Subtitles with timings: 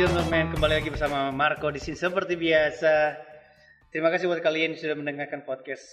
[0.00, 3.20] Gentlemen, kembali lagi bersama Marco di sini seperti biasa.
[3.92, 5.84] Terima kasih buat kalian yang sudah mendengarkan podcast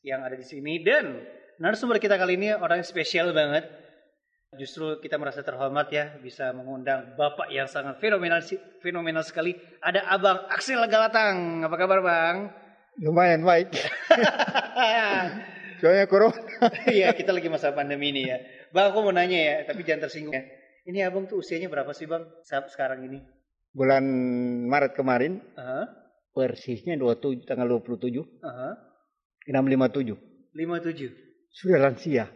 [0.00, 1.20] yang ada di sini dan
[1.60, 3.68] narasumber kita kali ini orang yang spesial banget.
[4.56, 8.40] Justru kita merasa terhormat ya bisa mengundang bapak yang sangat fenomenal
[8.80, 9.52] fenomenal sekali.
[9.84, 11.60] Ada Abang Aksel Galatang.
[11.60, 12.56] Apa kabar, Bang?
[13.04, 13.68] Lumayan baik.
[15.84, 16.40] Soalnya corona.
[16.88, 18.40] Iya, kita lagi masa pandemi ini ya.
[18.72, 20.40] Bang, aku mau nanya ya, tapi jangan tersinggung ya.
[20.88, 23.41] Ini abang tuh usianya berapa sih bang saat sekarang ini?
[23.72, 24.04] Bulan
[24.68, 25.88] Maret kemarin, Aha,
[26.36, 28.76] persisnya 27, tanggal 27, aha.
[29.48, 30.20] 657.
[30.52, 31.08] 57.
[31.52, 32.28] Sudah lansia.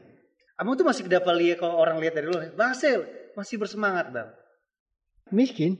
[0.56, 2.48] Abang tuh masih dapat lihat kalau orang lihat dari luar.
[2.56, 3.04] Bang Sel,
[3.36, 4.32] masih bersemangat bang.
[5.28, 5.76] Miskin.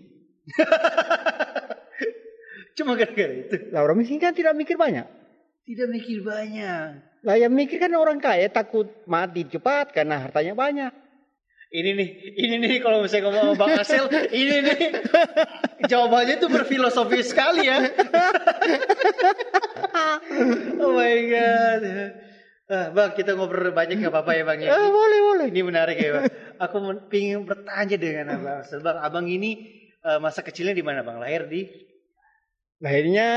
[2.77, 3.73] Cuma gara-gara itu.
[3.73, 5.09] Lah orang miskin kan tidak mikir banyak.
[5.65, 6.87] Tidak mikir banyak.
[7.25, 10.93] Lah yang mikir kan orang kaya takut mati cepat karena hartanya banyak.
[11.67, 14.79] Ini nih, ini nih kalau misalnya ngomong sama Bang Asel, ini nih
[15.91, 17.83] jawabannya tuh berfilosofi sekali ya.
[20.79, 21.83] oh my god.
[22.67, 24.59] Ah, bang, kita ngobrol banyak nggak apa-apa ya bang?
[24.63, 24.71] ya?
[24.75, 25.47] Eh, boleh, boleh.
[25.51, 26.25] Ini menarik ya bang.
[26.63, 28.63] Aku pingin bertanya dengan abang.
[28.63, 29.59] Bang, abang ini
[30.03, 31.19] eh, masa kecilnya di mana bang?
[31.19, 31.67] Lahir di
[32.77, 33.29] Lahirnya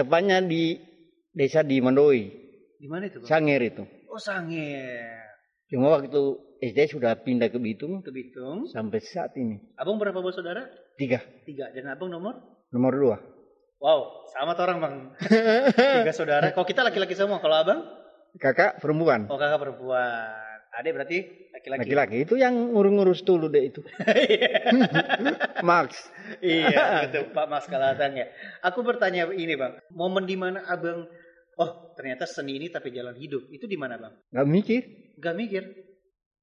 [0.00, 0.80] tepatnya di
[1.28, 2.24] desa di Mandoi,
[2.80, 3.28] di mana itu bang?
[3.28, 3.84] Sanger itu.
[4.08, 5.27] Oh Sangir.
[5.68, 6.22] Cuma waktu
[6.58, 8.66] SD sudah pindah ke Bitung Ke Bitung.
[8.72, 9.60] sampai saat ini.
[9.76, 10.64] Abang berapa bersaudara?
[10.96, 11.68] Tiga, Tiga.
[11.70, 12.40] Dan abang nomor?
[12.72, 13.16] nomor dua.
[13.78, 14.94] Wow, sama tuh orang bang.
[16.02, 16.50] Tiga saudara.
[16.50, 17.80] Kalau kita laki-laki semua, kalau abang?
[18.36, 19.28] Kakak perempuan.
[19.30, 20.34] Oh kakak perempuan.
[20.68, 21.18] Adek berarti
[21.54, 21.80] laki-laki.
[21.86, 23.80] Laki-laki itu yang ngurus-ngurus dulu deh itu.
[25.68, 26.10] Max.
[26.44, 28.26] iya, betul Pak Mas Kalatang ya.
[28.62, 31.08] Aku bertanya ini bang, momen di mana abang,
[31.58, 34.14] oh ternyata seni ini tapi jalan hidup, itu di mana bang?
[34.30, 34.82] Gak mikir.
[35.18, 35.62] Gak mikir,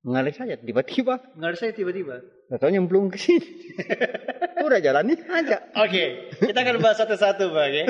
[0.05, 1.17] Mengalir saja tiba-tiba.
[1.33, 2.21] nggak ada saya tiba-tiba.
[2.51, 3.73] Gak tau nyemplung ke sini.
[4.65, 5.65] Udah jalanin aja.
[5.81, 7.85] Oke, kita akan bahas satu-satu bang ya.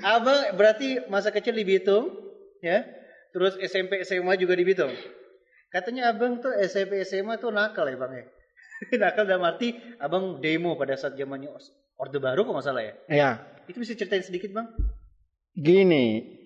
[0.00, 2.08] Abang berarti masa kecil di Bitung,
[2.64, 2.86] ya.
[3.36, 4.88] Terus SMP SMA juga di Bitung.
[5.68, 8.24] Katanya abang tuh SMP SMA tuh nakal ya bang ya.
[9.04, 11.52] nakal dalam arti abang demo pada saat zamannya
[12.00, 12.94] Orde Baru kok nggak salah ya.
[13.06, 13.30] Ya,
[13.68, 14.64] Itu bisa ceritain sedikit bang?
[15.52, 16.39] gini.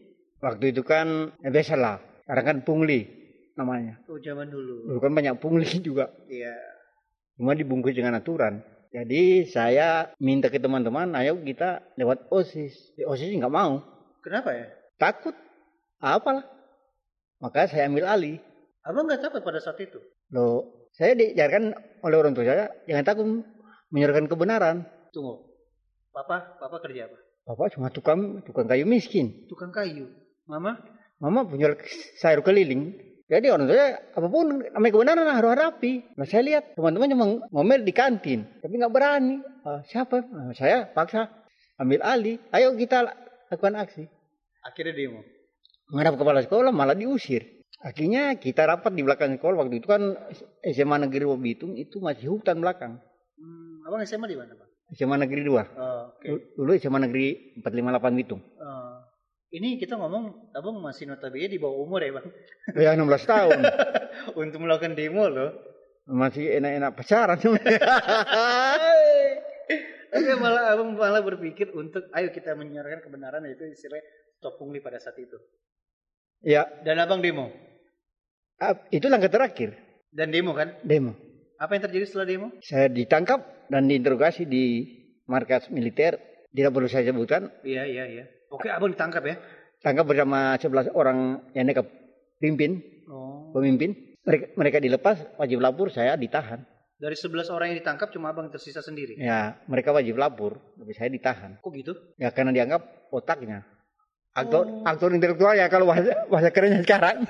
[0.44, 1.96] Waktu itu kan ya biasa lah.
[2.28, 3.08] Sekarang kan pungli
[3.56, 3.96] namanya.
[4.12, 4.92] Oh zaman dulu.
[4.92, 6.12] Dulu kan banyak pungli juga.
[6.28, 6.52] Iya.
[7.40, 8.60] Cuma dibungkus dengan aturan.
[8.92, 12.94] Jadi saya minta ke teman-teman, ayo kita lewat OSIS.
[12.94, 13.80] Di OSIS nggak mau.
[14.20, 14.68] Kenapa ya?
[15.00, 15.34] Takut.
[15.98, 16.44] Apalah.
[17.40, 18.36] Maka saya ambil alih.
[18.84, 19.96] Abang nggak takut pada saat itu?
[20.30, 21.72] Loh, saya diajarkan
[22.04, 23.26] oleh orang tua saya, jangan takut
[23.90, 24.76] menyuarakan kebenaran.
[25.10, 25.42] Tunggu.
[26.14, 27.18] Papa, papa kerja apa?
[27.48, 29.48] Bapak cuma tukang tukang kayu miskin.
[29.50, 30.06] Tukang kayu.
[30.44, 30.76] Mama?
[31.20, 31.72] Mama punya
[32.20, 32.92] sayur keliling.
[33.24, 35.92] Jadi orang tua saya, apa pun namanya kebenaran harus hadapi.
[36.20, 39.40] Nah saya lihat teman-teman cuma ngomel di kantin, tapi nggak berani.
[39.64, 40.20] Ah, siapa?
[40.28, 41.32] Nah, saya paksa
[41.80, 42.36] ambil alih.
[42.52, 43.00] Ayo kita
[43.48, 44.04] lakukan aksi.
[44.60, 45.24] Akhirnya demo.
[45.88, 47.64] Menghadap kepala sekolah malah diusir.
[47.80, 50.16] Akhirnya kita rapat di belakang sekolah waktu itu kan
[50.60, 53.00] SMA Negeri Wabitung itu masih hutan belakang.
[53.40, 54.68] Hmm, abang SMA di mana bang?
[54.92, 55.48] SMA Negeri 2.
[55.48, 56.28] Oh, Oke.
[56.60, 58.40] Dulu SMA Negeri 458 Bitung.
[58.60, 58.83] Oh.
[59.54, 62.26] Ini kita ngomong, abang masih notabene di bawah umur ya bang?
[62.90, 63.58] Ya 16 tahun.
[64.42, 65.54] Untuk melakukan demo loh.
[66.10, 67.38] Masih enak-enak pacaran.
[70.14, 74.06] Tapi malah abang malah berpikir untuk, ayo kita menyuarakan kebenaran yaitu istilahnya
[74.38, 75.34] stop pungli pada saat itu.
[76.38, 77.50] ya, Dan abang demo.
[78.94, 79.74] itu langkah terakhir.
[80.14, 80.78] Dan demo kan?
[80.86, 81.18] Demo.
[81.58, 82.46] Apa yang terjadi setelah demo?
[82.62, 84.86] Saya ditangkap dan diinterogasi di
[85.26, 86.20] markas militer.
[86.54, 87.50] Tidak perlu saya sebutkan.
[87.66, 88.24] Iya, iya, iya.
[88.54, 89.36] Oke, abang ditangkap ya?
[89.82, 91.18] Tangkap bersama 11 orang
[91.52, 91.82] yang mereka
[92.38, 93.52] pimpin, Oh.
[93.52, 94.16] pemimpin.
[94.24, 96.64] Mereka, mereka dilepas, wajib lapor, saya ditahan.
[96.96, 99.20] Dari 11 orang yang ditangkap cuma abang tersisa sendiri.
[99.20, 101.60] Ya, mereka wajib lapor, tapi saya ditahan.
[101.60, 101.92] Kok gitu?
[102.16, 103.66] Ya karena dianggap otaknya.
[104.32, 104.82] Aktor, Oh.
[104.82, 107.22] aktor intelektual ya kalau bahasa, bahasa kerennya sekarang.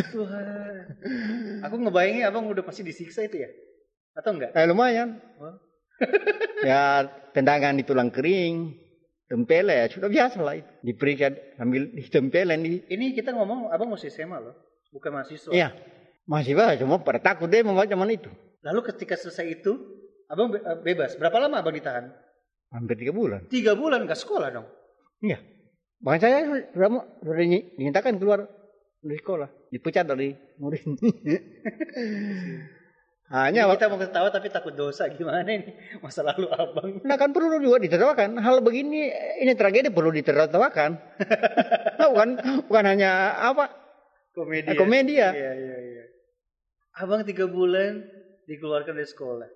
[0.00, 0.44] Tuhan.
[1.66, 3.50] Aku ngebayangin abang udah pasti disiksa itu ya?
[4.16, 4.56] Atau enggak?
[4.56, 5.20] Eh, lumayan.
[5.36, 5.56] Oh.
[6.64, 7.04] ya
[7.36, 8.72] tendangan di tulang kering,
[9.30, 10.70] tempele ya sudah biasa lah itu.
[10.82, 12.82] Diperiksa sambil ditempelin di.
[12.90, 14.58] Ini kita ngomong abang masih SMA loh,
[14.90, 15.54] bukan mahasiswa.
[15.54, 15.70] Iya,
[16.26, 18.26] bahasa cuma pada takut deh membaca zaman itu.
[18.66, 19.78] Lalu ketika selesai itu,
[20.26, 21.14] abang eh, bebas.
[21.14, 22.10] Berapa lama abang ditahan?
[22.74, 23.46] Hampir tiga bulan.
[23.46, 24.66] Tiga bulan gak sekolah dong.
[25.22, 25.38] Iya.
[26.00, 26.88] Bahkan saya sudah,
[27.22, 28.46] sudah di- dinyatakan keluar
[29.00, 30.82] dari sekolah, dipecat dari murid.
[33.30, 35.70] Hanya Ini kita mau ketawa tapi takut dosa gimana ini
[36.02, 36.98] masa lalu abang.
[37.06, 38.42] Nah kan perlu juga ditertawakan.
[38.42, 39.06] Hal begini,
[39.38, 40.90] ini tragedi perlu ditertawakan.
[41.98, 42.28] nah, bukan
[42.66, 43.70] bukan hanya apa
[44.34, 44.74] Komedi.
[44.74, 45.30] komedi ya.
[45.30, 46.04] Iya iya iya.
[46.98, 48.02] Abang tiga bulan
[48.50, 49.46] dikeluarkan dari sekolah.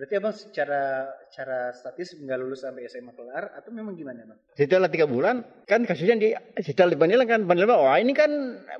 [0.00, 4.38] Berarti abang secara secara statis nggak lulus sampai SMA kelar atau memang gimana bang?
[4.56, 6.32] Setelah tiga bulan, kan kasusnya di
[6.64, 8.30] setelah dipanilang kan panilang, wah ini kan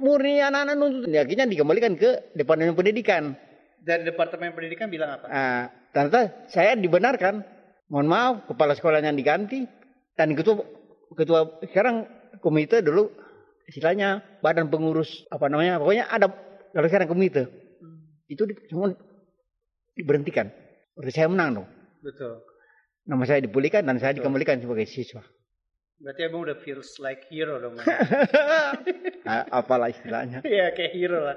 [0.00, 1.10] murni anak-anak nuntut.
[1.12, 3.36] Ya, Akhirnya dikembalikan ke Departemen Pendidikan.
[3.82, 5.26] Dari departemen pendidikan bilang apa?
[5.30, 5.62] Nah,
[5.94, 7.56] ternyata saya dibenarkan.
[7.88, 9.64] Mohon maaf, kepala sekolahnya diganti
[10.12, 10.60] dan ketua
[11.16, 12.04] ketua sekarang
[12.44, 13.08] komite dulu
[13.64, 16.28] istilahnya badan pengurus apa namanya pokoknya ada
[16.76, 17.48] kalau sekarang komite
[18.28, 18.92] itu di, semua
[19.96, 20.52] diberhentikan.
[20.92, 21.68] Berarti saya menang dong.
[22.04, 22.44] Betul.
[23.08, 24.28] Nama saya dipulihkan dan saya Betul.
[24.28, 25.24] dikembalikan sebagai siswa.
[25.98, 27.74] Berarti abang udah feels like hero dong.
[29.26, 30.46] Ah, Apalah istilahnya.
[30.46, 31.36] Iya kayak hero lah.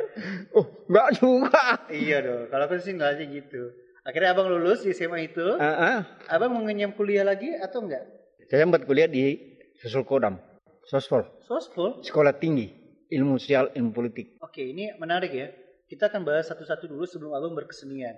[0.53, 1.65] Oh, enggak juga.
[1.89, 2.45] iya dong.
[2.53, 3.61] Kalau aku sih nggak aja gitu.
[4.05, 5.57] Akhirnya abang lulus di SMA itu.
[5.57, 5.99] Ah, ah.
[6.29, 8.05] Abang mau ngenyam kuliah lagi atau enggak?
[8.53, 9.33] Saya sempat kuliah di
[9.81, 10.37] Susul Kodam,
[10.85, 12.05] Sospol, Sospol.
[12.05, 12.69] Sekolah Tinggi
[13.09, 14.37] Ilmu Sosial Ilmu Politik.
[14.45, 15.49] Oke, ini menarik ya.
[15.89, 18.13] Kita akan bahas satu-satu dulu sebelum abang berkesenian.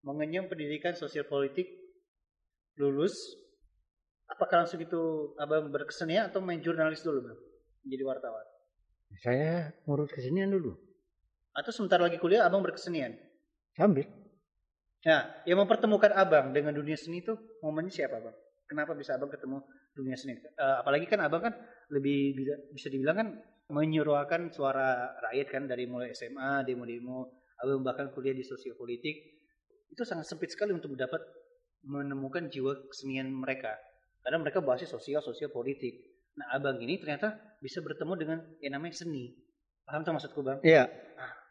[0.00, 1.68] Mengenyam pendidikan sosial politik,
[2.80, 3.14] lulus.
[4.30, 7.38] Apakah langsung itu abang berkesenian atau main jurnalis dulu bang?
[7.84, 8.46] Menjadi wartawan.
[9.20, 10.74] Saya ngurus kesenian dulu.
[11.54, 13.14] Atau sebentar lagi kuliah abang berkesenian.
[13.76, 14.08] Sambil.
[15.04, 18.36] Nah, yang mempertemukan abang dengan dunia seni itu momennya siapa bang?
[18.64, 19.60] Kenapa bisa abang ketemu
[19.92, 20.40] dunia seni?
[20.40, 21.54] Eh, apalagi kan abang kan
[21.92, 23.28] lebih bisa, bisa dibilang kan
[23.68, 29.16] menyuarakan suara rakyat kan dari mulai SMA, demo-demo, abang bahkan kuliah di sosiopolitik.
[29.92, 31.20] Itu sangat sempit sekali untuk dapat
[31.84, 33.76] menemukan jiwa kesenian mereka.
[34.24, 36.00] Karena mereka bahasnya sosial, sosial politik.
[36.34, 39.36] Nah, abang ini ternyata bisa bertemu dengan yang namanya seni.
[39.84, 40.58] Paham tuh maksudku bang?
[40.64, 40.88] Iya.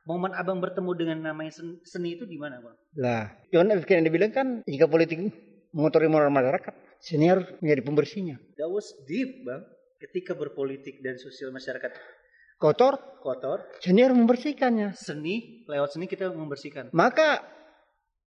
[0.03, 2.75] Momen abang bertemu dengan namanya sen- seni itu di mana bang?
[2.99, 3.85] Lah, John F.
[3.85, 5.21] Kennedy bilang kan jika politik
[5.71, 8.35] mengotori moral masyarakat, seni harus menjadi pembersihnya.
[8.57, 9.63] That was deep, Bang.
[10.01, 11.95] Ketika berpolitik dan sosial masyarakat
[12.59, 14.95] Kotor, kotor, seni harus membersihkannya.
[14.95, 16.91] seni, lewat seni kita membersihkan.
[16.91, 17.43] Maka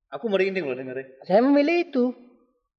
[0.07, 1.09] Aku merinding loh dengerin.
[1.27, 2.05] saya memilih itu.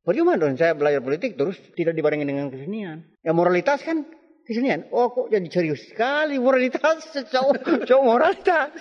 [0.07, 3.03] Bagaimana dong saya belajar politik terus tidak dibarengi dengan kesenian?
[3.27, 4.07] Ya moralitas kan
[4.47, 4.87] kesenian.
[4.95, 8.71] Oh kok jadi serius sekali moralitas cowok cowok moralitas.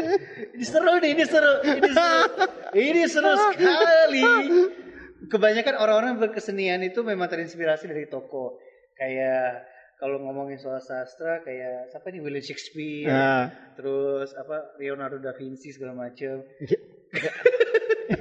[0.56, 2.20] Ini seru nih, ini seru, ini seru.
[2.88, 4.24] ini seru sekali.
[5.28, 8.56] Kebanyakan orang-orang berkesenian itu memang terinspirasi dari toko.
[8.96, 9.68] Kayak
[10.00, 15.76] kalau ngomongin soal sastra kayak siapa nih William Shakespeare, Nah, terus apa Leonardo da Vinci
[15.76, 16.40] segala macam.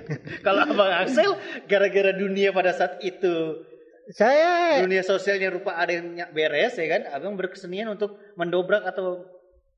[0.46, 1.38] kalau Abang Axel
[1.70, 3.66] gara-gara dunia pada saat itu
[4.10, 9.22] saya dunia sosialnya rupa ada yang beres ya kan abang berkesenian untuk mendobrak atau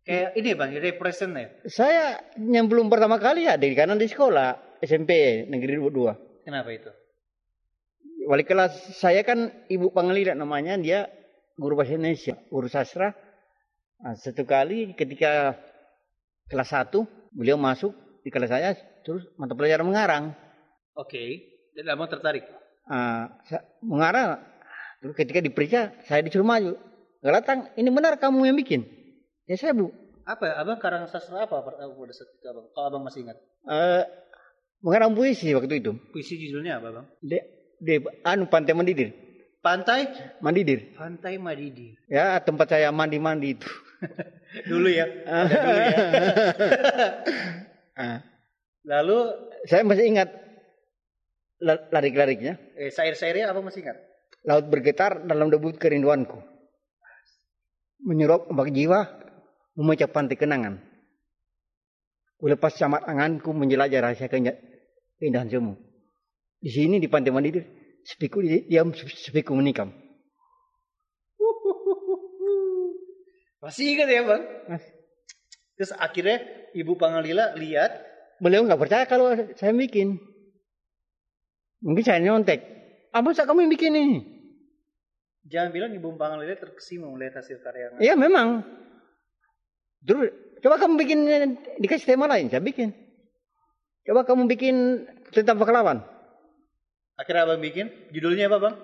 [0.07, 2.03] kayak ini bang represent ya saya
[2.39, 6.47] yang belum pertama kali ya di kanan di sekolah SMP negeri 22.
[6.47, 6.91] kenapa itu
[8.21, 11.09] Wali kelas saya kan Ibu Pangelila namanya dia
[11.57, 13.17] guru bahasa Indonesia, guru sastra.
[14.01, 15.57] Nah, satu kali ketika
[16.49, 17.01] kelas 1
[17.33, 20.23] beliau masuk di kelas saya terus mata pelajaran mengarang.
[20.93, 21.23] oke
[21.73, 22.43] dan abang tertarik
[22.83, 24.41] Ah, sa- mengarang
[24.97, 26.75] terus ketika diperiksa saya disuruh maju.
[27.19, 28.81] Gak datang, ini benar kamu yang bikin.
[29.45, 29.93] Ya saya bu.
[30.23, 30.53] apa ya?
[30.55, 34.03] abang karang sastra apa pada saat itu abang kalau abang masih ingat Eh,
[34.79, 35.97] mengarang puisi waktu itu.
[36.09, 37.37] puisi judulnya apa bang Di,
[37.77, 39.09] di anu pantai Mandidir.
[39.59, 40.93] pantai Mandidir.
[40.93, 43.69] pantai Madidi Ya tempat saya mandi-mandi itu.
[44.69, 45.89] dulu ya Ada dulu ya
[48.01, 48.17] Ah.
[48.83, 49.17] Lalu
[49.69, 50.29] Saya masih ingat
[51.61, 52.57] la- larik-lariknya.
[52.77, 53.97] eh, sair-sairnya abang masih ingat
[54.41, 56.41] Laut bergetar dalam debut kerinduanku.
[58.01, 59.05] Menyurup ombak jiwa,
[59.77, 60.81] memecah pantai kenangan.
[62.41, 65.77] Kulepas camat anganku menjelajah rahasia keindahan semu.
[66.57, 67.69] Di sini di pantai Mandidir,
[68.01, 69.93] sepiku di- diam, sepiku menikam.
[73.61, 74.81] masih ingat ya bang Mas,
[75.77, 76.41] terus akhirnya
[76.73, 77.93] ibu Pangalila lihat
[78.41, 80.17] Beliau nggak percaya kalau saya bikin.
[81.85, 82.59] Mungkin saya nyontek.
[83.13, 84.19] Apa sih kamu yang bikin ini?
[85.41, 88.61] jangan bilang ibu Pangalila terkesima melihat hasil karya Iya memang.
[90.05, 90.29] Terus
[90.61, 91.19] coba kamu bikin
[91.81, 92.93] dikasih tema lain, saya bikin.
[94.05, 96.01] Coba kamu bikin tentang pahlawan.
[97.19, 98.75] akhirnya abang bikin judulnya apa bang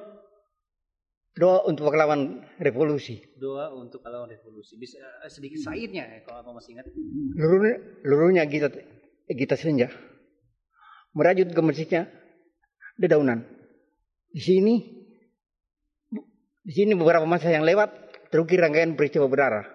[1.37, 3.21] Doa untuk pahlawan revolusi.
[3.37, 4.77] doa untuk pahlawan revolusi.
[4.77, 6.89] Bisa eh, sedikit sairnya ya kalau abang masih ingat.
[7.37, 8.73] Luruhnya, luruhnya Gita,
[9.27, 9.91] Gita Senja.
[11.11, 12.07] Merajut ke masjidnya
[12.95, 13.43] dedaunan.
[14.31, 14.75] Di sini,
[16.63, 17.89] di sini beberapa masa yang lewat
[18.29, 19.65] terukir rangkaian peristiwa berdarah.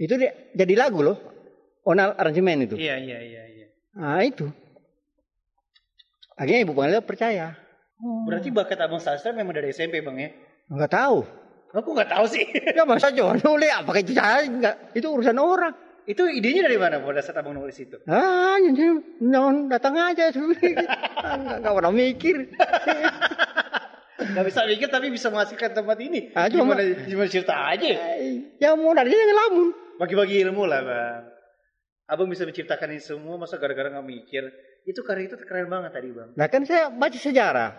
[0.00, 1.18] Itu dia, jadi lagu loh.
[1.84, 2.76] Onal aransemen itu.
[2.76, 3.66] Iya iya iya iya.
[3.96, 4.48] Nah itu.
[6.36, 7.56] Akhirnya Ibu Panglila percaya.
[8.00, 10.30] Berarti bakat abang sastra memang dari SMP bang ya?
[10.72, 11.20] Enggak tahu.
[11.76, 12.44] Aku nggak tahu sih.
[12.72, 15.76] Ya masa cuma nulis apakah itu saya enggak itu urusan orang.
[16.04, 18.00] Itu idenya dari mana pada saat abang nulis itu?
[18.04, 20.86] Ah, nyon datang aja sebenarnya.
[21.36, 22.36] Enggak enggak pernah mikir.
[24.20, 26.28] Gak bisa mikir tapi bisa menghasilkan tempat ini.
[26.36, 27.88] Ah, cuma- gimana, gimana cerita aja?
[28.60, 29.68] Ya mau dari ngelamun.
[29.96, 31.20] Bagi-bagi ilmu lah bang.
[32.06, 34.44] Abang bisa menciptakan ini semua masa gara-gara nggak mikir.
[34.84, 36.36] Itu karya itu keren banget tadi bang.
[36.36, 37.70] Nah kan saya baca sejarah.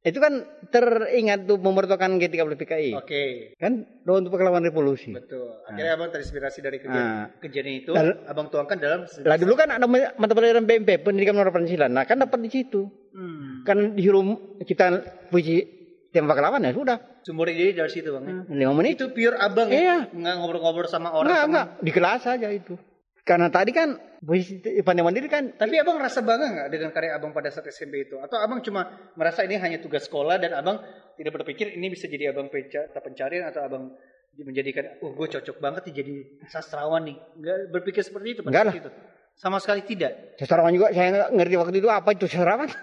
[0.00, 0.40] Itu kan
[0.70, 2.90] teringat tuh pembentukan G30 PKI.
[2.94, 3.22] Oke,
[3.56, 5.10] Kan doa untuk pahlawan revolusi.
[5.10, 5.58] betul.
[5.64, 7.26] Akhirnya abang terinspirasi dari kejadian, Ah.
[7.36, 7.90] kejadian itu.
[7.90, 9.00] Lalu- abang tuangkan dalam.
[9.04, 11.86] Lah dulu kan ada mata pelajaran BMP, pendidikan moral Pancasila.
[11.86, 12.86] Nah kan dapat di situ.
[13.10, 13.66] Hmm.
[13.66, 14.22] Kan disuruh
[14.60, 15.66] ciptaan puisi
[16.08, 16.98] tema pahlawan ya sudah.
[17.20, 18.22] Sumber ide dari situ bang.
[18.22, 18.34] ya?
[18.48, 18.96] Lima menit.
[18.96, 20.06] Itu pure abang Iya.
[20.06, 20.14] ya?
[20.14, 21.26] Nggak ngobrol-ngobrol sama orang.
[21.26, 21.50] Enggak, sama...
[21.50, 21.66] enggak.
[21.82, 22.74] Di kelas aja itu.
[23.20, 27.30] Karena tadi kan puisi pandai mandiri kan Tapi abang rasa bangga nggak dengan karya abang
[27.30, 28.18] pada saat SMP itu?
[28.18, 30.82] Atau abang cuma merasa ini hanya tugas sekolah dan abang
[31.14, 33.94] tidak berpikir ini bisa jadi abang penca- pencarian atau abang
[34.38, 36.14] menjadikan, oh gue cocok banget nih jadi
[36.46, 37.16] sastrawan nih.
[37.34, 38.90] Nggak berpikir seperti itu pada saat itu?
[39.34, 40.34] Sama sekali tidak.
[40.34, 42.68] seserawan juga saya nggak ngerti waktu itu apa itu seserawan.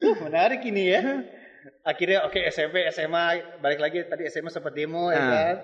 [0.00, 1.00] Uh, menarik ini ya.
[1.84, 3.24] Akhirnya oke SMP, SMA,
[3.60, 5.28] balik lagi tadi SMA sempat demo ya Ah.
[5.28, 5.54] kan.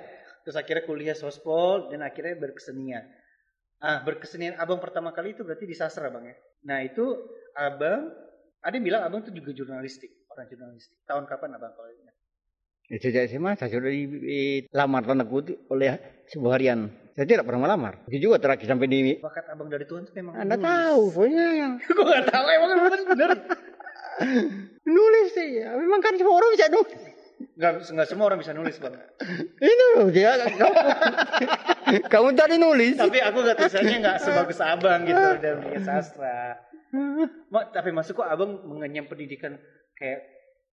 [0.45, 3.01] Terus akhirnya kuliah sospol dan akhirnya berkesenian.
[3.77, 6.37] Ah, berkesenian abang pertama kali itu berarti di sastra bang ya.
[6.65, 7.05] Nah itu
[7.53, 8.09] abang,
[8.65, 10.97] ada yang bilang abang tuh juga jurnalistik, orang jurnalistik.
[11.05, 12.15] Tahun kapan abang kalau ingat?
[12.89, 16.89] Ya, Sejak SMA saya sudah dilamar tanda kutip oleh sebuah harian.
[17.13, 18.01] Saya tidak pernah melamar.
[18.09, 20.65] Itu juga terakhir sampai di Bakat abang dari Tuhan tuh memang Anda nulis.
[20.69, 22.71] tahu, pokoknya yang Gue gak tahu emang
[23.13, 23.31] bener.
[24.97, 25.51] nulis sih.
[25.61, 25.77] Ya.
[25.77, 27.16] Memang kan semua orang bisa nulis.
[27.37, 28.97] Gak, gak semua orang bisa nulis bang.
[29.65, 30.77] Ini loh, dia kamu,
[32.13, 32.97] kamu tadi nulis.
[32.97, 36.57] Tapi aku gak tulisannya gak sebagus abang gitu dalam dunia sastra.
[37.53, 39.61] Ma, tapi maksudku abang mengenyam pendidikan
[40.01, 40.25] kayak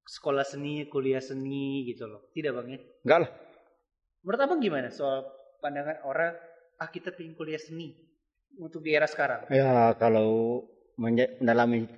[0.08, 2.32] sekolah seni, kuliah seni gitu loh.
[2.32, 2.79] Tidak bang ya?
[3.03, 3.32] Enggak lah.
[4.24, 5.27] Menurut abang gimana soal
[5.60, 6.32] pandangan orang,
[6.79, 7.91] ah kita pengen kuliah seni
[8.55, 9.51] untuk di era sekarang?
[9.51, 10.63] Ya kalau
[10.96, 11.91] mendalami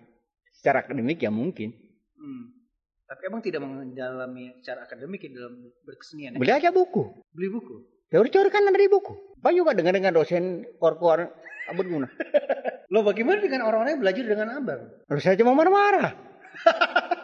[0.57, 1.69] secara akademik ya mungkin.
[2.17, 2.54] Hmm.
[3.05, 6.39] Tapi abang tidak mendalami secara akademik ya dalam berkesenian ya?
[6.41, 7.21] Beli aja buku.
[7.29, 7.85] Beli buku?
[8.09, 9.13] Teori-teori kan ada di buku.
[9.37, 11.29] Pak juga dengar-dengar dosen kor-kor
[11.69, 12.09] abut guna.
[12.93, 14.81] Lo bagaimana dengan orang-orang yang belajar dengan abang?
[15.05, 16.17] Lalu saya cuma marah-marah.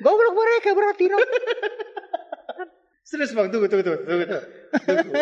[0.00, 1.18] Goblok mereka berarti no.
[3.10, 4.46] Serius bang, tunggu, tunggu, tunggu, tunggu, tunggu.
[4.86, 5.12] Tunggu.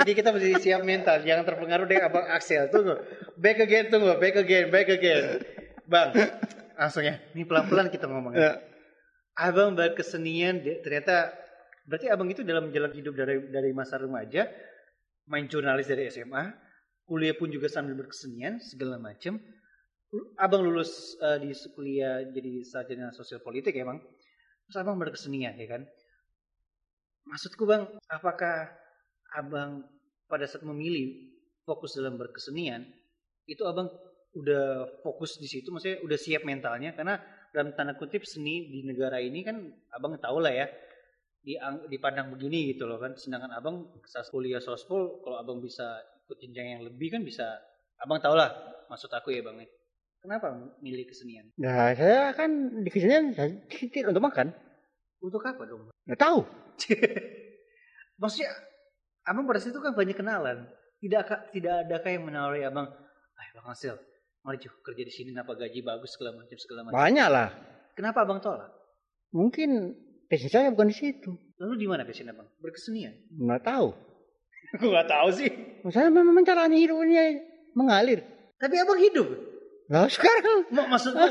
[0.00, 2.72] Jadi kita mesti siap mental, jangan terpengaruh dengan abang Axel.
[2.72, 3.04] Tunggu,
[3.36, 5.44] back again, tunggu, back again, back again.
[5.84, 6.16] Bang,
[6.78, 8.38] langsung ya, ini pelan-pelan kita ngomongnya.
[8.38, 8.52] Ya.
[9.34, 11.34] Abang berkesenian, ternyata
[11.90, 14.46] berarti abang itu dalam jalan hidup dari dari masa remaja,
[15.26, 16.54] main jurnalis dari SMA,
[17.02, 19.42] kuliah pun juga sambil berkesenian segala macam.
[20.40, 23.98] Abang lulus eh, di kuliah jadi sarjana sosial politik ya bang.
[24.64, 25.82] Terus abang berkesenian ya kan.
[27.28, 28.72] Maksudku bang, apakah
[29.36, 29.84] abang
[30.30, 31.28] pada saat memilih
[31.68, 32.88] fokus dalam berkesenian,
[33.44, 33.92] itu abang
[34.36, 34.64] udah
[35.00, 37.16] fokus di situ, maksudnya udah siap mentalnya karena
[37.48, 39.56] dalam tanda kutip seni di negara ini kan
[39.90, 40.68] abang tahu lah ya
[41.40, 46.36] diang- dipandang begini gitu loh kan sedangkan abang saat kuliah sospol kalau abang bisa ikut
[46.38, 47.56] jenjang yang lebih kan bisa
[47.96, 48.52] abang tahu lah
[48.92, 49.68] maksud aku ya bang ya.
[50.20, 50.52] kenapa
[50.84, 52.50] milih kesenian Nah saya kan
[52.84, 54.52] di kesenian saya tidak untuk makan.
[55.18, 56.38] untuk apa dong Nggak tahu.
[58.20, 58.50] maksudnya
[59.24, 60.68] abang pada situ kan banyak kenalan
[61.00, 62.92] tidak tidak adakah yang menawari abang
[63.34, 63.94] ah bang Hasil
[64.48, 67.48] mari Juh, kerja di sini kenapa gaji bagus segala macam segala macam Banyak lah.
[67.92, 68.72] kenapa abang tolak
[69.28, 69.92] Mungkin
[70.24, 71.36] passion saya bukan di situ.
[71.56, 73.88] lalu di mana passion abang berkesenian Nggak tahu.
[74.80, 75.48] Gue gak tahu sih.
[75.88, 77.40] Saya memang menjalani hidupnya
[77.72, 78.20] mengalir.
[78.56, 79.28] Tapi abang hidup.
[79.88, 81.16] Nah sekarang Mak maksudku.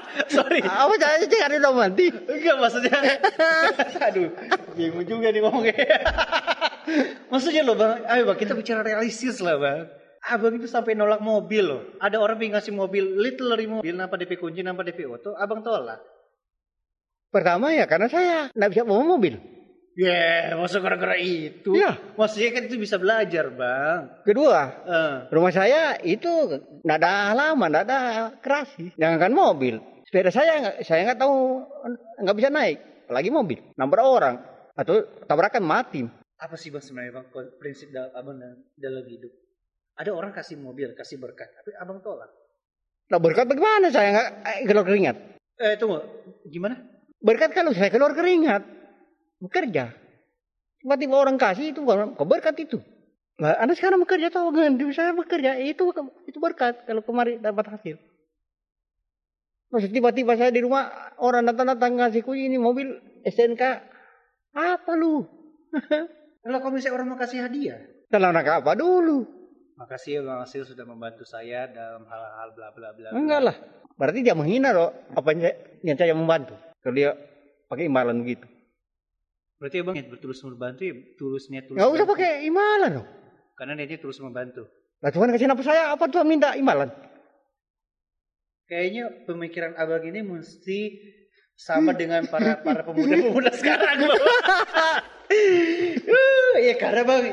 [0.32, 0.60] Sorry.
[0.60, 2.08] apa saya cari dong mati?
[2.08, 2.96] Enggak maksudnya.
[4.08, 4.28] Aduh,
[4.72, 5.76] bingung juga nih ngomongnya.
[7.28, 9.84] maksudnya loh bang, ayo bang kita bicara realistis lah bang.
[10.26, 11.82] Abang itu sampai nolak mobil loh.
[12.02, 16.02] Ada orang yang ngasih mobil, literally mobil, nampak DP kunci, nampak DP auto, abang tolak.
[17.30, 19.38] Pertama ya karena saya nggak bisa bawa mobil.
[19.96, 21.72] Ya, yeah, masuk gara-gara itu.
[21.72, 21.96] Iya.
[22.20, 24.00] Maksudnya kan itu bisa belajar bang.
[24.28, 26.28] Kedua, Eh, rumah saya itu
[26.84, 28.00] nggak ada halaman, nggak ada
[28.44, 28.92] kerasi.
[29.00, 31.64] Jangankan mobil, sepeda saya nggak- saya nggak tahu
[32.20, 32.78] nggak bisa naik,
[33.08, 33.58] apalagi mobil.
[33.72, 34.36] Nabrak orang
[34.76, 36.02] atau tabrakan mati.
[36.36, 39.32] apa sih bang sebenarnya bang prinsip dalam abang dalam, dalam hidup?
[39.96, 42.28] Ada orang kasih mobil, kasih berkat, tapi abang tolak.
[43.08, 45.16] Nah berkat bagaimana saya nggak eh, keluar keringat?
[45.56, 46.04] Eh tunggu,
[46.44, 46.76] gimana?
[47.16, 48.60] Berkat kalau saya keluar keringat,
[49.40, 49.96] bekerja.
[50.84, 52.78] Tiba-tiba orang kasih itu bukan kok berkat itu.
[53.36, 55.92] Lah, anda sekarang bekerja tahu ganti saya bekerja itu
[56.28, 57.96] itu berkat kalau kemarin dapat hasil.
[59.72, 60.88] Terus tiba-tiba saya di rumah
[61.20, 62.96] orang datang-datang ngasih kunci ini mobil
[63.28, 63.62] STNK
[64.56, 65.24] apa lu?
[66.46, 67.74] Kalau kalau misalnya orang mau kasih hadiah,
[68.06, 69.35] Dalam rangka apa dulu?
[69.76, 73.12] Makasih ya Bang Asil sudah membantu saya dalam hal-hal bla bla bla.
[73.12, 73.56] Enggak lah.
[73.96, 75.54] Berarti dia menghina loh apa yang saya,
[76.16, 76.56] membantu.
[76.80, 77.16] Kalau dia
[77.68, 78.48] pakai imbalan begitu.
[79.56, 81.76] Berarti Abang niat bertulus membantu ya tulus niat tulus.
[81.80, 83.06] Enggak usah pakai imbalan loh.
[83.56, 84.68] Karena niatnya tulus membantu.
[85.00, 85.82] Lah Tuhan kasih apa saya?
[85.92, 86.92] Apa Tuhan minta imbalan?
[88.68, 90.80] Kayaknya pemikiran Abang ini mesti
[91.56, 94.16] sama dengan para para pemuda-pemuda sekarang loh.
[96.56, 97.24] Iya karena bang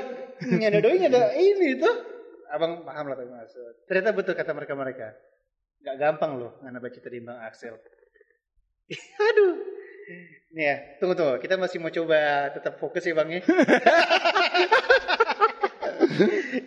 [0.83, 2.12] doi nyada ini tuh.
[2.53, 3.89] Abang paham lah yang maksud.
[3.89, 5.07] Ternyata betul kata mereka mereka.
[5.81, 7.73] Gak gampang loh ngana baca tadi bang Axel.
[9.33, 9.53] Aduh.
[10.53, 11.41] Nih ya, tunggu tunggu.
[11.41, 13.41] Kita masih mau coba tetap fokus ya bang ya.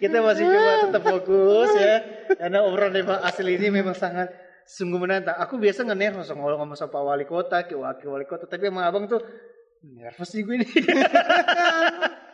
[0.02, 2.02] Kita masih coba tetap fokus ya.
[2.34, 4.34] Karena obrolan dari bang Axel ini memang sangat
[4.66, 5.38] sungguh menantang.
[5.38, 8.82] Aku biasa nge-nervous ngomong ngomong sama Pak Wali Kota, ke wakil wali kota, tapi emang
[8.82, 9.22] abang tuh
[9.86, 10.70] nervous sih gue nih.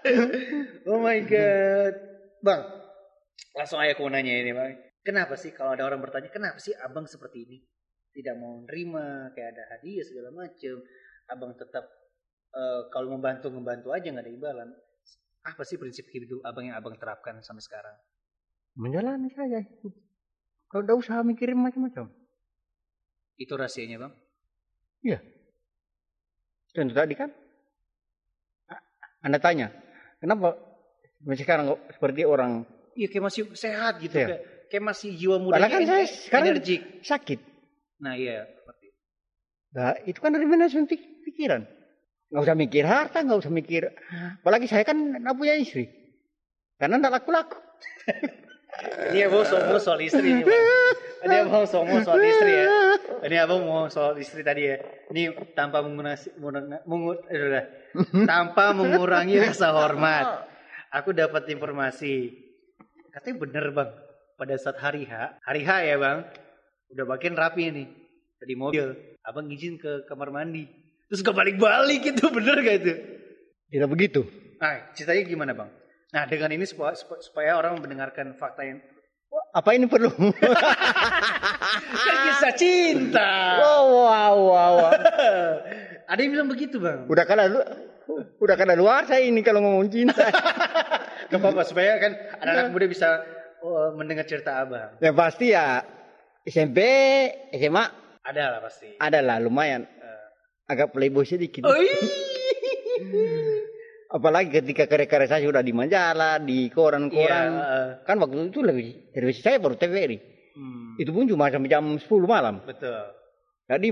[0.88, 1.94] oh my god.
[2.42, 2.81] Bang,
[3.52, 4.78] langsung aja aku nanya ini bang.
[5.02, 7.58] Kenapa sih kalau ada orang bertanya, kenapa sih abang seperti ini?
[8.12, 10.78] Tidak mau nerima, kayak ada hadiah segala macem.
[11.26, 11.84] Abang tetap
[12.54, 14.68] eh, kalau membantu membantu aja nggak ada imbalan.
[15.42, 17.96] Apa sih prinsip hidup abang yang abang terapkan sampai sekarang?
[18.78, 19.58] Menjalani saja.
[20.70, 22.08] Kalau udah usaha mikirin macam-macam.
[23.36, 24.14] Itu rahasianya bang.
[26.72, 27.30] Contoh tadi kan.
[29.22, 29.70] Anda tanya,
[30.18, 30.58] kenapa
[31.22, 34.26] sekarang seperti orang Iya kayak masih sehat gitu, Iya.
[34.28, 36.80] kayak, kayak masih jiwa muda, Padahal kan saya sekarang energik.
[37.00, 37.38] sakit?
[37.98, 38.98] Nah iya, seperti itu.
[39.72, 41.62] Nah, itu kan dari manajemen pik- pikiran.
[42.28, 43.82] Nggak usah mikir harta, nggak usah mikir.
[44.40, 45.88] Apalagi saya kan nggak punya istri.
[46.76, 47.56] Karena nggak laku-laku.
[49.12, 50.64] Ini abang sombong soal istri nih bang.
[51.28, 52.66] Ini abang sombong soal istri ya.
[53.20, 54.80] Ini abang mau soal istri tadi ya.
[55.12, 56.32] Ini tanpa mengurangi,
[56.88, 57.20] mengur,
[58.24, 60.48] tanpa mengurangi rasa hormat.
[60.88, 62.32] Aku dapat informasi.
[63.12, 63.90] Katanya bener bang.
[64.40, 65.12] Pada saat hari H,
[65.44, 66.24] hari H ya bang.
[66.96, 67.86] Udah makin rapi nih.
[68.40, 68.88] Tadi mobil.
[69.22, 70.64] Abang izin ke kamar mandi.
[71.12, 72.94] Terus gak balik-balik itu bener gak itu?
[73.68, 74.24] Tidak begitu.
[74.56, 75.70] Nah ceritanya gimana bang?
[76.12, 78.80] Nah dengan ini supaya, supaya orang mendengarkan fakta yang
[79.52, 80.12] Apa ini perlu?
[82.04, 83.60] kan kisah cinta.
[83.60, 84.92] wow, wow, wow, wow.
[86.08, 87.08] Ada yang bilang begitu bang.
[87.08, 87.48] Udah kada
[88.40, 90.20] udah kada luar saya ini kalau ngomong cinta.
[91.32, 93.08] Gak apa-apa supaya kan anak-anak muda bisa
[93.60, 95.00] oh, mendengar cerita abang.
[95.00, 95.80] Yang pasti ya
[96.44, 96.78] SMP,
[97.52, 97.84] SMA
[98.22, 98.92] Ada lah pasti.
[98.96, 99.82] adalah lumayan.
[99.82, 100.20] Eh.
[100.68, 101.64] Agak playboy sedikit.
[101.64, 101.88] Oi.
[104.12, 106.74] Apalagi ketika karya-karya saya sudah di majalah, di Iya.
[106.76, 107.48] koran-koran.
[107.50, 110.18] eh, Kan waktu itu lebih televisi saya baru TVRI.
[110.52, 112.60] hmm, Itu pun cuma sampai jam 10 malam.
[112.60, 112.92] betul.
[113.64, 113.88] Jadi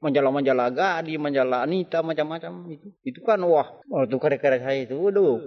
[0.00, 2.88] majalah-majalah Gadi, majalah Anita, macam-macam itu.
[3.06, 5.38] Itu kan wah, waktu karya-karya saya itu, waduh.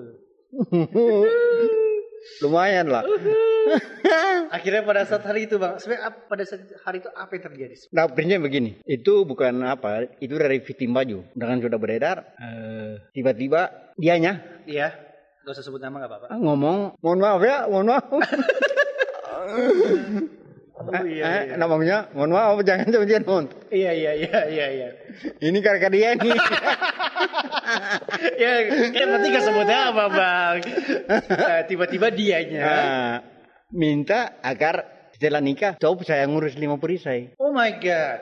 [2.44, 3.04] Lumayan lah.
[4.56, 7.76] Akhirnya pada saat hari itu bang, sebenarnya pada saat hari itu apa yang terjadi?
[7.92, 8.72] Nah, prinsipnya begini.
[8.88, 11.24] Itu bukan apa, itu dari fitting baju.
[11.36, 14.96] Dengan sudah beredar, eh, tiba-tiba dianya Iya,
[15.44, 16.28] gak usah sebut nama gak apa-apa.
[16.40, 18.06] ngomong, mohon maaf ya, mohon maaf.
[20.74, 21.56] Oh iya, Eh, iya.
[21.56, 23.46] namanya, mohon maaf, jangan jangan mohon.
[23.70, 24.90] Iya, iya, iya, iya, iya.
[25.38, 26.34] Ini karena dia nih.
[28.42, 28.52] ya,
[28.90, 30.58] kan berarti gak sebutnya apa bang.
[31.30, 32.62] Nah, tiba-tiba dianya.
[32.62, 33.14] Nah,
[33.70, 37.38] minta agar setelah nikah, coba saya ngurus lima perisai.
[37.38, 38.20] Oh my god.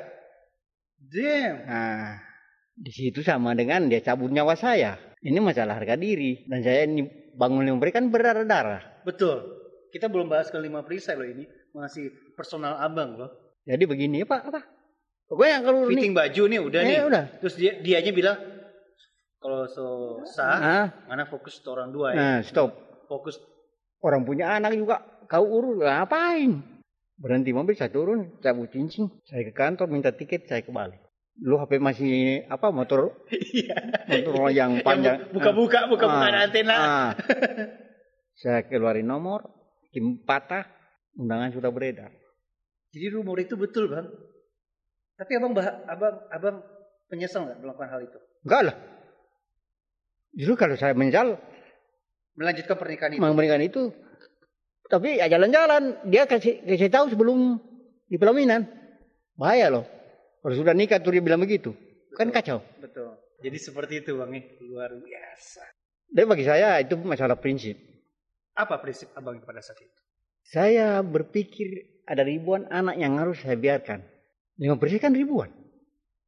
[1.02, 1.56] Damn.
[1.66, 2.20] Nah,
[2.76, 5.00] di situ sama dengan dia cabut nyawa saya.
[5.24, 6.44] Ini masalah harga diri.
[6.46, 9.08] Dan saya ini bangun lima perisai kan berdarah-darah.
[9.08, 9.40] Betul.
[9.92, 11.48] Kita belum bahas kelima perisai loh ini.
[11.72, 13.30] Masih personal abang loh.
[13.62, 14.62] Jadi begini, Pak, apa?
[15.30, 17.00] Pokoknya kalau ini, Fitting baju nih udah Eh, nih.
[17.06, 17.24] udah.
[17.38, 18.38] Terus dia dianya bilang
[19.38, 19.86] kalau so
[20.28, 22.18] sah, ah, mana fokus ke orang dua ya.
[22.18, 22.74] nah, stop.
[23.06, 23.38] Fokus
[24.02, 24.98] Orang punya anak juga,
[25.30, 26.58] kau urus, ngapain?
[27.16, 29.14] Berhenti mobil, saya turun, cabut cincin.
[29.22, 30.98] Saya ke kantor, minta tiket, saya kembali.
[31.46, 32.10] Lu HP masih
[32.50, 33.78] apa motor Iya.
[34.10, 35.22] motor yang panjang.
[35.22, 36.76] Yang buka-buka, buka-buka ada antena.
[36.76, 37.10] ah.
[38.34, 39.46] Saya keluarin nomor,
[39.94, 40.66] kim patah,
[41.14, 42.10] undangan sudah beredar.
[42.92, 44.08] Jadi rumor itu betul bang.
[45.16, 46.58] Tapi abang bah, abang abang
[47.08, 48.20] penyesal nggak melakukan hal itu?
[48.44, 48.76] Enggak lah.
[50.36, 51.40] Justru kalau saya menjal
[52.32, 53.20] Melanjutkan pernikahan itu.
[53.20, 53.92] memberikan itu,
[54.88, 56.00] tapi ya jalan-jalan.
[56.08, 57.60] Dia kasih kasih tahu sebelum
[58.08, 58.68] di pelaminan.
[59.36, 59.86] Bahaya loh.
[60.44, 61.72] Kalau sudah nikah tuh dia bilang begitu.
[62.16, 62.60] Kan kacau.
[62.80, 63.16] Betul.
[63.40, 64.44] Jadi seperti itu bang ya.
[64.68, 65.64] Luar biasa.
[66.12, 67.80] Dan bagi saya itu masalah prinsip.
[68.52, 70.00] Apa prinsip abang pada saat itu?
[70.44, 71.68] Saya berpikir
[72.04, 74.02] ada ribuan anak yang harus saya biarkan.
[74.58, 75.50] Lima persen kan ribuan.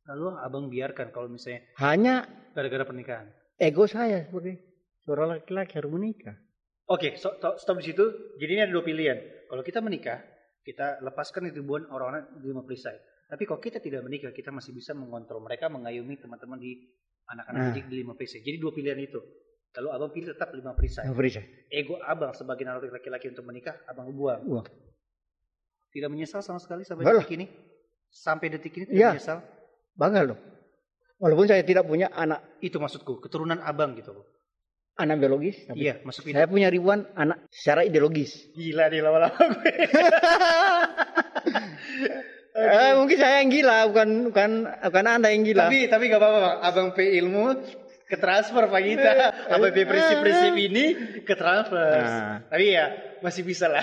[0.04, 3.28] Lalu abang biarkan kalau misalnya Hanya gara-gara pernikahan.
[3.56, 4.60] ego saya seperti
[5.02, 6.36] seorang laki-laki harus menikah.
[6.86, 8.04] Oke, so- to- stop di situ.
[8.38, 9.15] Jadi ini ada dua pilihan.
[9.47, 10.19] Kalau kita menikah,
[10.62, 12.99] kita lepaskan itu ribuan orang-orang di lima perisai.
[13.23, 16.76] Tapi kalau kita tidak menikah, kita masih bisa mengontrol mereka, mengayomi teman-teman di
[17.26, 17.73] anak-anak Nah.
[17.88, 18.43] di lima perisai.
[18.43, 19.19] Jadi dua pilihan itu.
[19.74, 21.04] Lalu abang pilih tetap lima perisai.
[21.04, 21.44] Yang berisai.
[21.68, 24.42] Ego abang sebagai naluri laki-laki untuk menikah, abang buang.
[24.44, 24.68] Buang.
[25.90, 27.46] Tidak menyesal sama sekali sampai detik ini.
[28.08, 29.10] Sampai detik ini tidak Iya.
[29.18, 29.40] menyesal.
[29.94, 30.38] Bangga loh.
[31.18, 34.26] Walaupun saya tidak punya anak Itu maksudku, keturunan abang gitu loh.
[34.94, 36.38] anak biologis, tapi Iya, masuk itu.
[36.38, 38.54] saya punya ribuan anak secara ideologis.
[38.54, 39.74] Gila nih lama-lama gue.
[42.54, 45.66] Eh, mungkin saya yang gila, bukan bukan bukan anda yang gila.
[45.66, 46.58] Tapi tapi gak apa-apa bang.
[46.62, 47.58] Abang P ilmu
[48.13, 49.12] ke transfer Pak kita.
[49.49, 50.86] Abang P prinsip-prinsip ini
[51.26, 51.97] ke transfer.
[51.97, 52.45] Nah.
[52.45, 52.86] Tapi ya
[53.26, 53.82] masih bisa lah.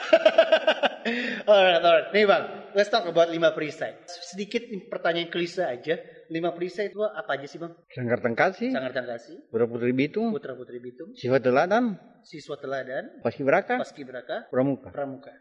[1.50, 2.08] alright, alright.
[2.14, 2.44] Nih bang,
[2.78, 3.98] let's talk about lima perisai.
[4.06, 5.98] Sedikit pertanyaan klise aja.
[6.30, 7.74] Lima perisai itu apa aja sih bang?
[7.90, 9.50] Sanggar Tengkasi, Sangat kasih.
[9.50, 14.94] Putra Putri Bitung, Putra Putri Bitung, Sifat Teladan, siswa teladan, Paski Beraka, paski beraka, Pramuka,
[14.94, 15.34] pramuka.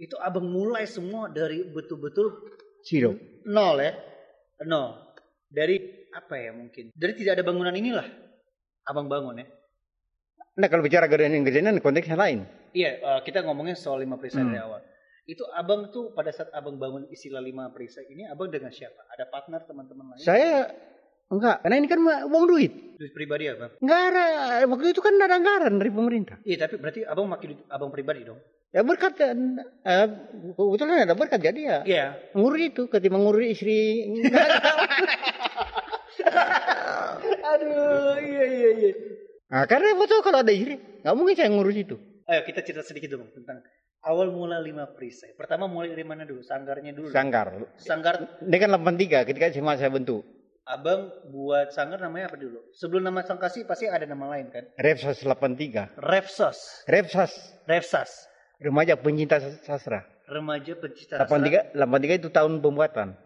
[0.00, 2.32] Itu abang mulai semua dari betul-betul
[2.82, 3.12] Ciro.
[3.44, 3.92] nol ya
[4.64, 5.12] nol
[5.52, 8.06] dari apa ya mungkin dari tidak ada bangunan inilah
[8.84, 9.48] abang bangun ya
[10.50, 11.32] Nah kalau bicara gedean
[11.78, 12.44] konteksnya lain.
[12.72, 14.50] iya eh, kita ngomongnya soal lima perisai Hmm.
[14.50, 14.80] dari awal
[15.24, 19.24] itu abang tuh pada saat abang bangun istilah lima perisai ini abang dengan siapa ada
[19.24, 20.66] partner teman-teman lain Saya
[21.28, 22.72] enggak, karena ini kan uang duit.
[22.98, 24.24] duit pribadi abang Enggak ada,
[24.66, 26.36] waktu itu kan ada anggaran dari pemerintah.
[26.42, 30.06] iya tapi berarti abang makin abang pribadi dong Ya berkat, eh,
[30.54, 31.78] kebetulan ada berkat jadi ya.
[31.84, 34.06] iya Ngurus itu, ketika ngurus istri.
[37.52, 38.92] aduh iya iya iya
[39.50, 41.98] Nah, karena betul kalau ada istri, nggak mungkin saya ngurus itu.
[42.24, 43.58] ayo kita cerita sedikit dong tentang
[44.00, 47.50] awal mula lima perisai pertama mulai dari mana dulu sanggarnya dulu Sanggar.
[47.74, 50.22] sanggar Dengan 83 ketika SMA saya bentuk.
[50.62, 52.62] Abang buat sanggar namanya apa dulu?
[52.70, 54.70] Sebelum nama Sangkasi pasti ada nama lain kan?
[54.78, 55.98] Repsas 83.
[55.98, 57.32] Refsos, Repsas,
[57.66, 60.06] Refsas, remaja pencinta sastra.
[60.30, 61.74] remaja pencipta sastra.
[61.74, 63.18] 83, 83 itu tahun pembuatan.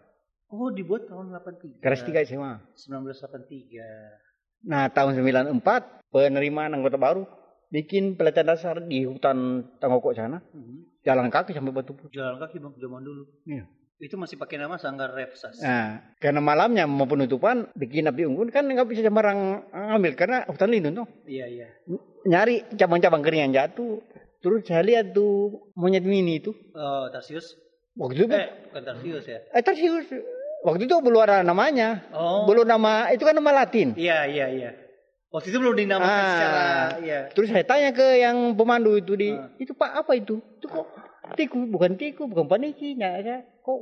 [0.55, 1.83] Oh dibuat tahun 83.
[1.83, 2.53] Kelas 3 SMA.
[2.79, 4.65] 1983.
[4.65, 5.61] Nah, tahun 94
[6.09, 7.27] penerimaan anggota baru
[7.69, 10.39] bikin pelatihan dasar di hutan Tanggokok sana.
[10.39, 10.87] Hmm.
[11.03, 12.15] Jalan kaki sampai Batu Putih.
[12.15, 13.23] Jalan kaki bang zaman dulu.
[13.45, 13.67] Iya.
[13.95, 15.59] Itu masih pakai nama Sanggar Refsas.
[15.63, 20.71] Nah, karena malamnya mau penutupan bikin api unggun kan nggak bisa sembarang ambil karena hutan
[20.71, 21.07] lindung tuh.
[21.27, 21.67] Iya iya.
[22.25, 24.01] Nyari cabang-cabang kering yang jatuh.
[24.43, 26.51] Terus saya lihat tuh monyet mini itu.
[26.75, 27.55] Oh Tarsius.
[27.95, 29.39] Waktu itu Eh bukan Tarsius ya.
[29.39, 30.05] eh, Tarsius.
[30.65, 32.01] Waktu itu belum ada namanya.
[32.09, 32.49] Oh.
[32.49, 33.93] Belum nama itu kan nama Latin.
[33.93, 34.71] Iya iya iya.
[35.29, 36.29] Waktu itu belum dinamakan Ah.
[36.33, 36.65] secara.
[37.05, 37.19] Iya.
[37.37, 39.53] Terus saya tanya ke yang pemandu itu di, Ah.
[39.61, 40.41] itu Pak apa itu?
[40.57, 40.89] Itu kok
[41.37, 43.37] tiku, bukan tiku, bukan paniki, ya, ya.
[43.61, 43.79] Kok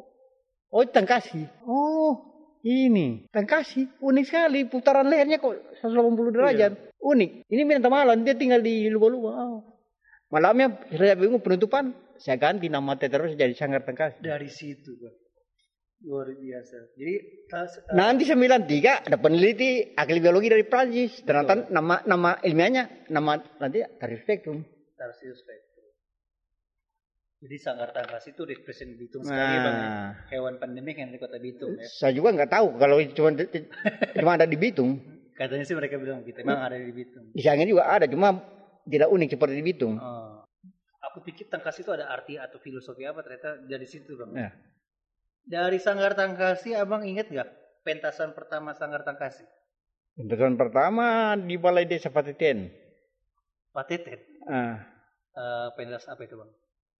[0.73, 1.47] oh tangkasi.
[1.63, 2.19] Oh,
[2.67, 4.03] ini tangkasi.
[4.03, 6.71] Unik sekali putaran lehernya kok 180 derajat.
[6.99, 7.47] Unik.
[7.47, 9.31] Ini minta malam dia tinggal di lupa-lupa.
[9.31, 9.59] Oh.
[10.33, 14.19] Malamnya saya bingung penutupan, saya ganti nama terus jadi Sanggar Tangkasi.
[14.19, 15.22] Dari situ bang.
[16.03, 16.99] Luar biasa.
[16.99, 17.15] Jadi
[17.47, 21.23] tas, eh, Nanti 93 ada peneliti ahli biologi dari Prancis.
[21.23, 24.59] Ternyata nama nama ilmiahnya nama nanti dari spektrum.
[24.99, 25.87] Tarsius Spektrum.
[27.43, 29.75] Jadi Sanggar Tangkas itu represent Bitung sekali bang.
[29.75, 31.87] Nah, Hewan pandemik yang dari kota Bitung ya.
[31.91, 33.29] saya juga nggak tahu kalau cuma
[34.15, 34.99] cuma ada di Bitung.
[35.35, 36.39] Katanya sih mereka bilang gitu.
[36.39, 37.35] Emang ada di Bitung.
[37.35, 38.37] Di Sangin juga ada, cuma
[38.87, 39.99] tidak unik seperti di Bitung.
[39.99, 40.43] Oh.
[41.11, 44.31] Aku pikir Tangkas itu ada arti atau filosofi apa ternyata dari situ bang.
[44.35, 44.49] Ya.
[45.43, 47.49] Dari Sanggar Tangkasi abang inget nggak
[47.83, 49.43] pentasan pertama Sanggar Tangkasi?
[50.15, 52.71] Pentasan pertama di Balai Desa Pateten.
[53.69, 54.19] Pateten.
[54.45, 54.89] Ah,
[55.33, 56.51] Eh, pentas apa itu bang?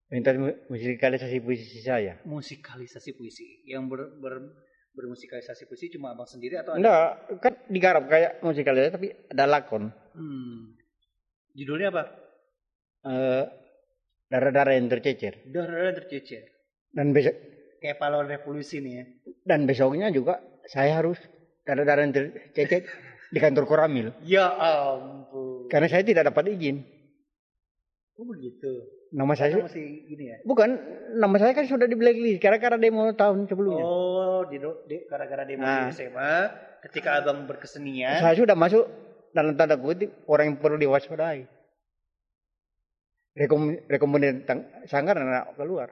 [0.09, 2.17] pentas mu- musikalisasi puisi saya.
[2.25, 3.61] Musikalisasi puisi.
[3.63, 4.53] Yang ber, ber-
[4.91, 6.81] bermusikalisasi puisi cuma abang sendiri atau ada?
[6.81, 7.05] Enggak,
[7.39, 9.93] kan digarap kayak musikalisasi tapi ada lakon.
[10.13, 10.73] Hmm.
[11.53, 12.03] Judulnya apa?
[13.05, 13.43] Eh,
[14.27, 15.45] darah-darah yang tercecer.
[15.45, 16.49] Darah tercecer.
[16.89, 17.37] Dan besok
[17.83, 19.03] Kayak pahlawan revolusi nih ya.
[19.43, 20.39] dan besoknya juga
[20.71, 21.19] saya harus
[21.67, 22.87] darah-darah yang tercecer
[23.27, 24.15] di kantor Koramil.
[24.23, 25.67] Ya ampun.
[25.67, 26.79] Karena saya tidak dapat izin.
[28.15, 28.87] Oh begitu.
[29.11, 30.37] Nama saya Karena masih gini ya.
[30.41, 30.69] bukan
[31.13, 33.83] nama saya kan sudah di blacklist karena demo tahun sebelumnya.
[33.83, 35.85] Oh, di, di gara-gara demo Nah.
[35.85, 36.33] di SMA,
[36.87, 38.87] ketika abang berkesenian, Saya sudah masuk
[39.35, 41.45] dalam tanda kutip orang yang perlu diwaspadai.
[43.33, 44.45] Rekom rekomendasi
[44.87, 45.89] sanggar anak keluar.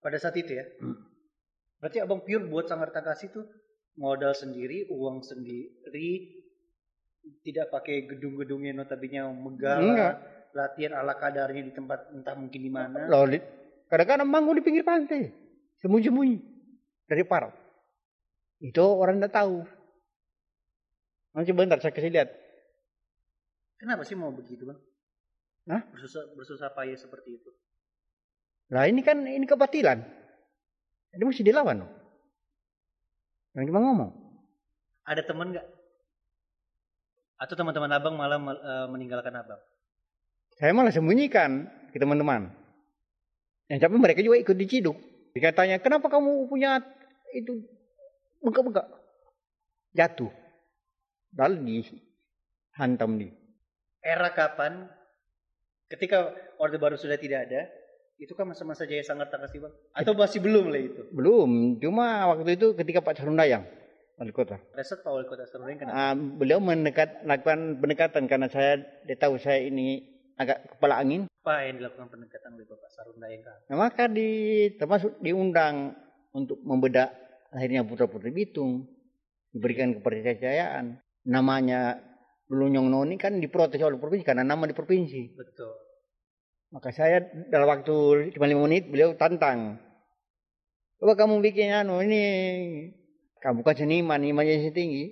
[0.00, 0.64] Pada saat itu ya.
[0.80, 0.96] Hmm.
[1.80, 3.40] Berarti abang pure buat Sanggar Tangkas itu
[3.96, 6.40] modal sendiri, uang sendiri,
[7.44, 10.14] tidak pakai gedung-gedungnya notabene yang megah, Enggak.
[10.56, 13.08] latihan ala kadarnya di tempat entah mungkin di mana.
[13.08, 13.44] Di-
[13.88, 15.32] kadang-kadang manggung di pinggir pantai,
[15.84, 16.36] sembunyi-sembunyi
[17.08, 17.52] dari parau.
[18.60, 19.56] Itu orang tidak tahu.
[21.32, 22.28] Nanti bentar saya kasih lihat.
[23.80, 24.80] Kenapa sih mau begitu bang?
[25.72, 25.82] Hah?
[25.88, 27.50] Bersusah, bersusah payah seperti itu.
[28.70, 29.98] Lah ini kan ini kebatilan.
[31.10, 31.82] Ini mesti dilawan.
[31.82, 31.90] loh.
[33.54, 34.10] Jangan cuma ngomong.
[35.10, 35.66] Ada teman nggak?
[37.40, 39.58] Atau teman-teman abang malah eh, meninggalkan abang?
[40.54, 42.52] Saya malah sembunyikan ke teman-teman.
[43.66, 44.98] Yang tapi mereka juga ikut diciduk.
[45.30, 46.82] Dikatanya, kenapa kamu punya
[47.34, 47.62] itu
[48.42, 48.86] bengkak-bengkak?
[49.94, 50.30] Jatuh.
[51.38, 53.30] Lalu dihantam di.
[54.02, 54.90] Era kapan?
[55.90, 57.66] Ketika Orde Baru sudah tidak ada,
[58.20, 59.72] itu kan masa-masa Jaya Sangarta kasih bang?
[59.96, 61.02] Atau masih belum lah itu?
[61.08, 63.64] Belum, cuma waktu itu ketika Pak Sarundayang
[64.20, 64.60] wali kota.
[64.76, 65.96] Reset Pak Wali Kota Serundeng kenapa?
[65.96, 70.04] Ah, beliau mendekat lakukan pendekatan karena saya dia tahu saya ini
[70.36, 71.24] agak kepala angin.
[71.40, 73.58] Apa yang dilakukan pendekatan oleh Bapak Sarundayang kan?
[73.72, 74.28] Nah, maka di
[74.76, 75.96] termasuk diundang
[76.36, 77.16] untuk membedak
[77.48, 78.84] akhirnya putra putri Bitung
[79.56, 81.00] diberikan kepercayaan.
[81.24, 81.96] Namanya
[82.44, 85.32] dulu Nyong Noni kan diprotes oleh provinsi karena nama di provinsi.
[85.32, 85.89] Betul.
[86.70, 89.78] Maka saya dalam waktu cuma lima menit beliau tantang.
[91.02, 92.22] Coba kamu bikin anu ini.
[93.42, 95.04] Kamu kan seniman, imajinasi tinggi.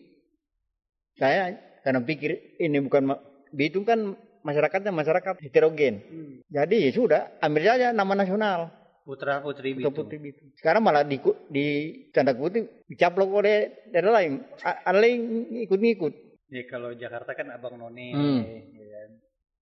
[1.18, 3.10] Saya karena pikir ini bukan
[3.48, 4.12] Bitung kan
[4.44, 6.04] masyarakatnya masyarakat heterogen.
[6.04, 6.34] Hmm.
[6.52, 8.70] Jadi ya sudah ambil saja nama nasional.
[9.08, 9.94] Putra Putri Putra Bitung.
[10.04, 10.48] Putri Bitung.
[10.60, 11.16] Sekarang malah di,
[11.48, 11.66] di
[12.12, 14.44] tanda kutip dicaplok oleh daerah lain.
[14.60, 15.20] Ada lain
[15.64, 16.12] ikut-ngikut.
[16.52, 18.08] Ya kalau Jakarta kan Abang None.
[18.12, 18.40] Hmm.
[18.76, 19.08] ya kan?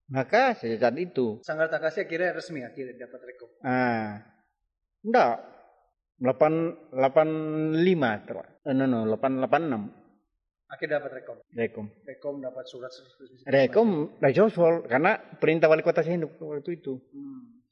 [0.06, 1.42] Maka sejak saat itu.
[1.42, 3.50] Sangarta kasih akhirnya resmi akhirnya dapat rekom.
[3.66, 4.22] Ah,
[5.02, 5.36] enggak.
[6.16, 8.36] 8, 85 ter.
[8.64, 10.06] Eh, no, no, 886.
[10.66, 11.36] Akhirnya dapat rekom.
[11.52, 11.86] Rekom.
[12.06, 13.44] Rekom dapat surat resmi.
[13.46, 13.88] Rekom
[14.18, 16.98] dari Sosol karena perintah wali kota Senduk waktu itu.
[17.12, 17.62] Hmm.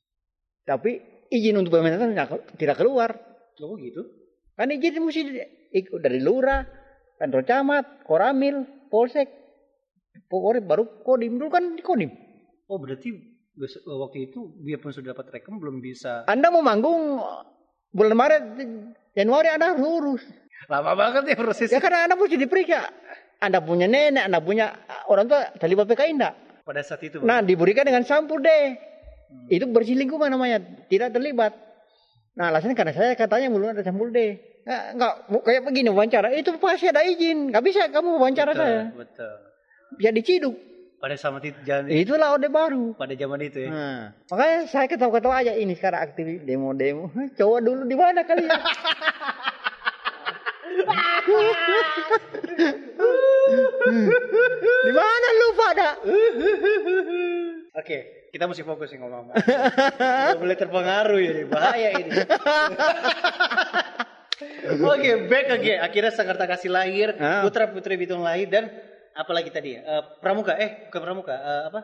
[0.66, 2.14] Tapi izin untuk pemerintahan
[2.58, 3.14] tidak- keluar.
[3.62, 4.02] Loh gitu?
[4.54, 5.22] Kan izin mesti
[5.74, 6.62] ikut dari lurah,
[7.18, 9.26] kantor camat, koramil, polsek.
[10.30, 12.23] Pokoknya baru kodim dulu kan di kodim.
[12.68, 13.12] Oh berarti
[13.54, 16.24] bes- waktu itu biarpun sudah dapat rekom belum bisa.
[16.24, 17.20] Anda mau manggung
[17.92, 18.42] bulan Maret,
[19.12, 20.22] Januari Anda harus urus.
[20.68, 21.76] Lama banget ya prosesnya.
[21.76, 22.88] Ya karena Anda mesti diperiksa.
[23.44, 24.72] Anda punya nenek, Anda punya
[25.12, 26.34] orang tua terlibat PKI enggak?
[26.64, 27.20] Pada saat itu.
[27.20, 27.28] Bang.
[27.28, 28.72] Nah, diberikan dengan sampul deh.
[29.28, 29.52] Hmm.
[29.52, 31.52] Itu bersih lingkungan namanya, tidak terlibat.
[32.34, 34.40] Nah, alasannya karena saya katanya belum ada sampul D.
[34.64, 35.12] Nah, enggak,
[35.44, 37.52] kayak begini wawancara, itu pasti ada izin.
[37.52, 38.80] Enggak bisa kamu wawancara betul, saya.
[38.96, 39.34] Betul.
[40.00, 40.56] Bisa diciduk.
[41.04, 42.96] Pada sama itu jangan Itulah orde baru.
[42.96, 43.68] pada zaman itu ya.
[43.68, 47.12] Nah, makanya saya ketawa-ketawa aja ini sekarang aktif demo-demo.
[47.36, 48.48] Coba dulu di mana kalian?
[54.84, 55.88] di mana lu pada?
[57.74, 57.98] Oke,
[58.32, 59.34] kita mesti fokus nih ngomong.
[59.34, 62.10] Nggak boleh terpengaruh ya, bahaya ini.
[64.88, 65.78] Oke, back again.
[65.78, 67.44] Akhirnya Sakarta kasih lahir, Ah.
[67.44, 68.72] putra putri Bitung lahir dan
[69.14, 69.80] apalagi tadi ya?
[69.82, 71.80] Eh, pramuka, eh bukan pramuka, eh, apa?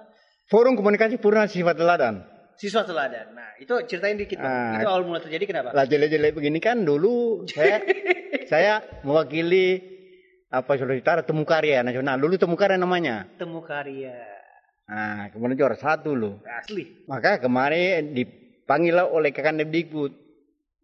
[0.50, 2.26] Forum Komunikasi Purna Sifat Teladan.
[2.60, 3.32] Siswa teladan.
[3.32, 4.52] Nah, itu ceritain dikit bang.
[4.52, 4.76] Ah.
[4.76, 5.72] Itu awal mula terjadi kenapa?
[5.72, 7.80] Lah jelek-jelek begini kan dulu saya
[8.52, 9.80] saya mewakili
[10.52, 12.20] apa Sulawesi Utara Temu Karya Nasional.
[12.20, 13.24] Dulu Temu Karya namanya.
[13.40, 14.12] Temu karya
[14.90, 16.44] Nah, kemudian juara satu loh.
[16.44, 17.06] asli.
[17.08, 20.12] Maka kemarin dipanggil oleh Kakandep Dikbud.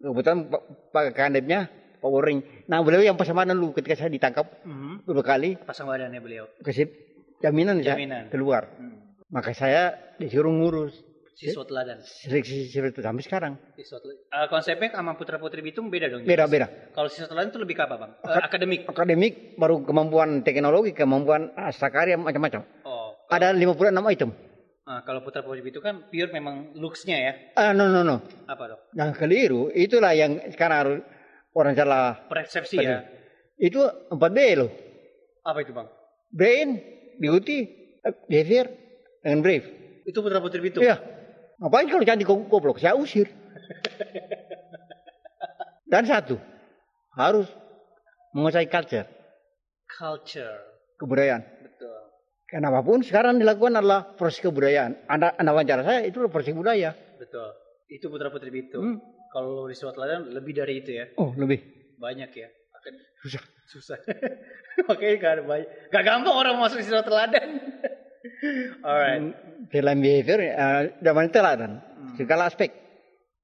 [0.01, 0.49] Kebetulan
[0.95, 1.69] Pak Kakandepnya
[2.07, 2.39] Pak Woring.
[2.71, 5.03] Nah, beliau yang pasamanan dulu ketika saya ditangkap Mhm.
[5.03, 6.47] beberapa kali Pasang badannya beliau.
[6.63, 6.87] kasih
[7.39, 8.31] jaminan, saya Jaminan.
[8.31, 8.71] keluar.
[8.79, 9.03] Hmm.
[9.27, 10.95] Maka saya disuruh ngurus
[11.35, 11.99] Siswa teladan.
[12.01, 13.53] seleksi seleksi itu sampai sekarang.
[13.75, 14.23] Siswa teladan.
[14.31, 16.23] Eh, konsepnya sama putra putri Bitung beda dong.
[16.23, 16.71] Beda-beda.
[16.95, 18.13] Kalau siswa teladan itu lebih ke apa bang?
[18.23, 18.81] Eh, akademik.
[18.87, 22.63] Akademik baru kemampuan teknologi, kemampuan astakarya macam-macam.
[22.87, 23.19] Oh.
[23.29, 24.31] Ada 56 item.
[24.87, 27.33] Nah, kalau putra putri Bitung kan pure memang looks-nya ya.
[27.53, 28.23] Ah, no, no, no.
[28.47, 28.81] Apa dong?
[28.95, 30.99] Yang keliru, itulah yang sekarang harus
[31.57, 32.29] orang salah.
[32.29, 33.09] Persepsi ya.
[33.57, 33.81] Itu
[34.13, 34.71] 4B loh.
[35.41, 35.89] Apa itu bang?
[36.29, 36.69] Brain,
[37.17, 37.65] beauty,
[38.05, 38.69] eh, behavior,
[39.25, 39.67] dengan brave.
[40.05, 40.85] Itu putra putri Bitung.
[40.85, 41.01] Iya.
[41.57, 42.77] Ngapain kalau kok goblok?
[42.77, 43.33] Saya usir.
[45.91, 46.37] Dan satu,
[47.17, 47.49] harus
[48.37, 49.07] menguasai culture,
[49.87, 50.59] Culture.
[51.01, 51.41] kebudayaan.
[51.63, 51.99] Betul.
[52.51, 55.07] Karena apa pun sekarang dilakukan adalah proses kebudayaan.
[55.09, 56.93] Anda, anda wawancara saya itu proses budaya.
[57.17, 57.55] Betul.
[57.87, 58.83] Itu putra putri Bitung.
[58.83, 58.99] Hmm.
[59.37, 61.13] Kalau di teladan lebih dari itu ya.
[61.21, 61.61] Oh lebih
[62.01, 62.49] Banyak ya.
[62.73, 63.45] Akan susah.
[63.69, 63.99] susah.
[64.89, 65.69] Makanya gak ada banyak.
[65.93, 67.61] Gak gampang orang masuk siswa teladan.
[68.89, 69.37] Alright.
[69.69, 71.85] Dalam behavior, uh, teladan,
[72.17, 72.73] segala aspek.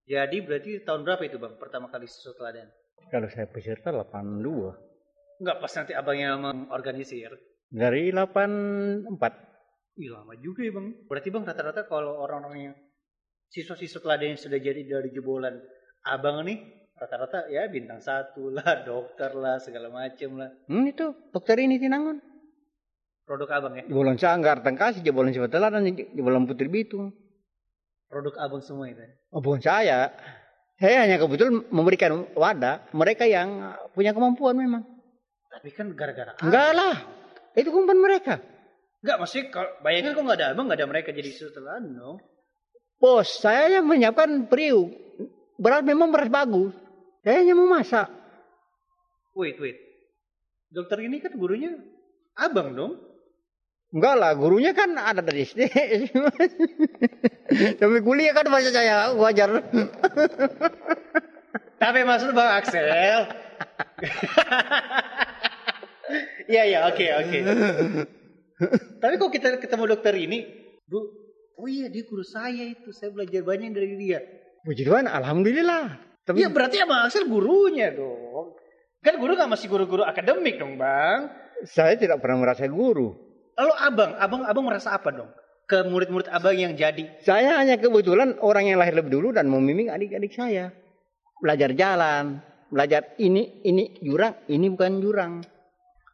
[0.09, 1.61] Jadi berarti tahun berapa itu bang?
[1.61, 2.73] Pertama kali siswa teladan?
[3.13, 5.45] Kalau saya peserta 82.
[5.45, 7.37] Enggak pas nanti abangnya mengorganisir.
[7.69, 10.01] Dari 84.
[10.01, 10.89] Ih lama juga ya bang.
[11.05, 12.75] Berarti bang rata-rata kalau orang-orang yang
[13.53, 15.61] siswa-siswa teladan yang sudah jadi dari jebolan
[16.07, 16.59] abang nih
[16.99, 20.51] rata-rata ya bintang satu lah, dokter lah, segala macem lah.
[20.71, 22.23] Hmm, itu dokter ini Tinangon.
[23.23, 23.87] Produk abang ya.
[23.87, 27.15] Jebolan Sanggar, Tengkasi, jebolan Siwa Teladan, jebolan Putri Bitung.
[28.11, 29.01] Produk abang semua itu.
[29.33, 30.13] Oh, bukan saya.
[30.77, 34.83] Saya hanya kebetulan memberikan wadah mereka yang punya kemampuan memang.
[35.49, 36.35] Tapi kan gara-gara.
[36.43, 36.95] Enggak lah.
[37.55, 38.43] Itu kumpulan mereka.
[39.03, 42.19] Enggak, maksudnya kalau bayangin kok nggak ada abang, nggak ada mereka jadi setelah dong.
[42.99, 44.95] Bos, saya yang menyiapkan periuk.
[45.63, 46.75] Beras memang beras bagus.
[47.23, 48.11] Saya hanya memasak.
[49.39, 49.79] Wait, wait.
[50.75, 51.79] Dokter ini kan gurunya
[52.35, 52.99] abang dong.
[53.95, 55.71] Enggak lah, gurunya kan ada dari SD.
[57.79, 59.63] Tapi kuliah kan bahasa saya wajar.
[61.79, 63.23] Tapi maksud Bang Axel.
[66.43, 67.39] Iya, iya, oke, oke.
[69.01, 70.45] Tapi kok kita ketemu dokter ini,
[70.85, 71.01] Bu,
[71.57, 74.21] oh iya dia guru saya itu, saya belajar banyak dari dia.
[74.63, 75.99] Puji Tuhan, alhamdulillah.
[76.23, 78.55] Tapi Iya berarti Bang Axel gurunya dong.
[79.03, 81.43] Kan guru gak masih guru-guru akademik dong Bang.
[81.67, 83.15] saya tidak pernah merasa guru.
[83.59, 85.31] Lalu abang, abang, abang merasa apa dong?
[85.67, 87.23] Ke murid-murid abang yang jadi.
[87.23, 90.71] Saya hanya kebetulan orang yang lahir lebih dulu dan membimbing adik-adik saya.
[91.43, 92.39] Belajar jalan,
[92.71, 95.33] belajar ini, ini jurang, ini bukan jurang.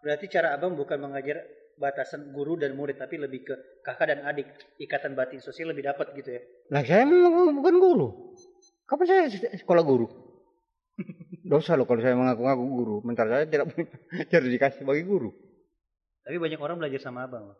[0.00, 1.44] Berarti cara abang bukan mengajar
[1.78, 3.54] batasan guru dan murid, tapi lebih ke
[3.86, 4.50] kakak dan adik.
[4.82, 6.42] Ikatan batin sosial lebih dapat gitu ya.
[6.74, 8.08] Lah saya memang bukan guru.
[8.84, 9.22] Kapan saya
[9.56, 10.06] sekolah guru?
[11.50, 12.96] Dosa loh kalau saya mengaku-ngaku guru.
[13.06, 13.86] Bentar saya tidak punya
[14.30, 15.30] sertifikasi bagi guru.
[16.26, 17.56] Tapi banyak orang belajar sama abang.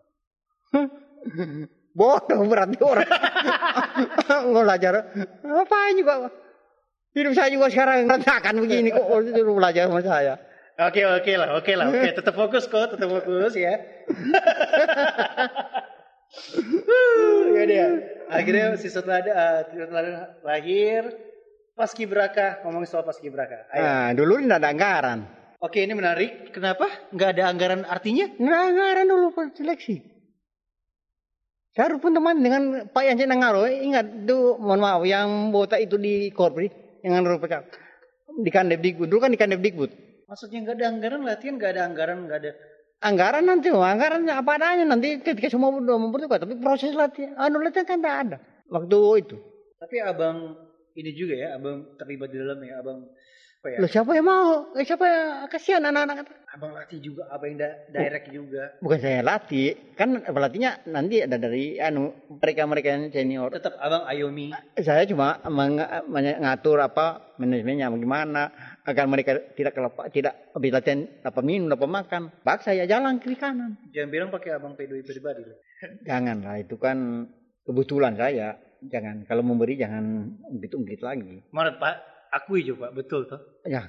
[1.96, 3.09] Bodoh berarti orang.
[4.52, 4.92] Nggak belajar.
[5.46, 6.14] Apa juga.
[7.16, 9.07] Hidup saya juga sekarang berantakan begini kok.
[9.09, 10.35] Suruh belajar sama saya.
[10.79, 12.23] Oke oke lah, oke lah, oke.
[12.23, 13.83] Tetap fokus kok, tetap fokus ya.
[17.59, 17.87] ya dia.
[18.31, 19.67] Akhirnya si setelah uh,
[20.47, 21.03] lahir,
[21.75, 23.67] pas kibraka ngomongin soal pas kibraka.
[23.75, 23.83] Ayo.
[23.83, 25.27] Nah, dulu tidak ada anggaran.
[25.59, 26.55] Oke ini menarik.
[26.55, 26.87] Kenapa?
[27.11, 28.31] Nggak ada anggaran artinya?
[28.38, 29.99] Nggak ada anggaran dulu seleksi.
[31.75, 33.67] Saya pun teman dengan Pak Yansen Nangaro.
[33.67, 36.71] Ingat tuh, mohon maaf, yang botak itu di Korpri.
[37.03, 37.67] Yang rupa
[38.38, 39.11] di Kandep Dikbud.
[39.11, 40.08] Dulu kan di Kandep Dikbud.
[40.29, 42.53] Maksudnya nggak ada anggaran latihan, nggak ada anggaran, nggak ada.
[42.99, 46.45] Anggaran nanti, oh, anggaran apa adanya nanti ketika semua udah membutuhkan.
[46.45, 48.37] Tapi proses latihan, anu latihan kan tidak ada.
[48.69, 49.37] Waktu itu.
[49.81, 50.53] Tapi abang
[50.93, 53.09] ini juga ya, abang terlibat di dalam ya, abang
[53.59, 53.77] apa ya?
[53.81, 54.69] Loh siapa yang mau?
[54.77, 56.27] Eh, siapa yang kasihan anak-anak?
[56.53, 58.62] Abang latih juga, abang yang da- direct juga.
[58.83, 63.49] Bukan saya latih, kan pelatihnya nanti ada dari anu mereka-mereka yang senior.
[63.55, 64.51] Tetap abang ayomi.
[64.77, 68.43] Saya cuma meng- mengatur apa manajemennya bagaimana
[68.88, 72.33] agar mereka tidak kelapa, tidak habis latihan apa minum apa makan.
[72.40, 73.77] Paksa ya jalan kiri kanan.
[73.92, 75.61] Jangan bilang pakai abang pedoi pribadi loh.
[76.09, 77.29] Janganlah itu kan
[77.68, 78.57] kebetulan saya.
[78.79, 81.42] Jangan kalau memberi jangan ungkit-ungkit lagi.
[81.51, 81.96] Mana Pak?
[82.31, 83.61] Akui coba, betul toh.
[83.66, 83.83] Ya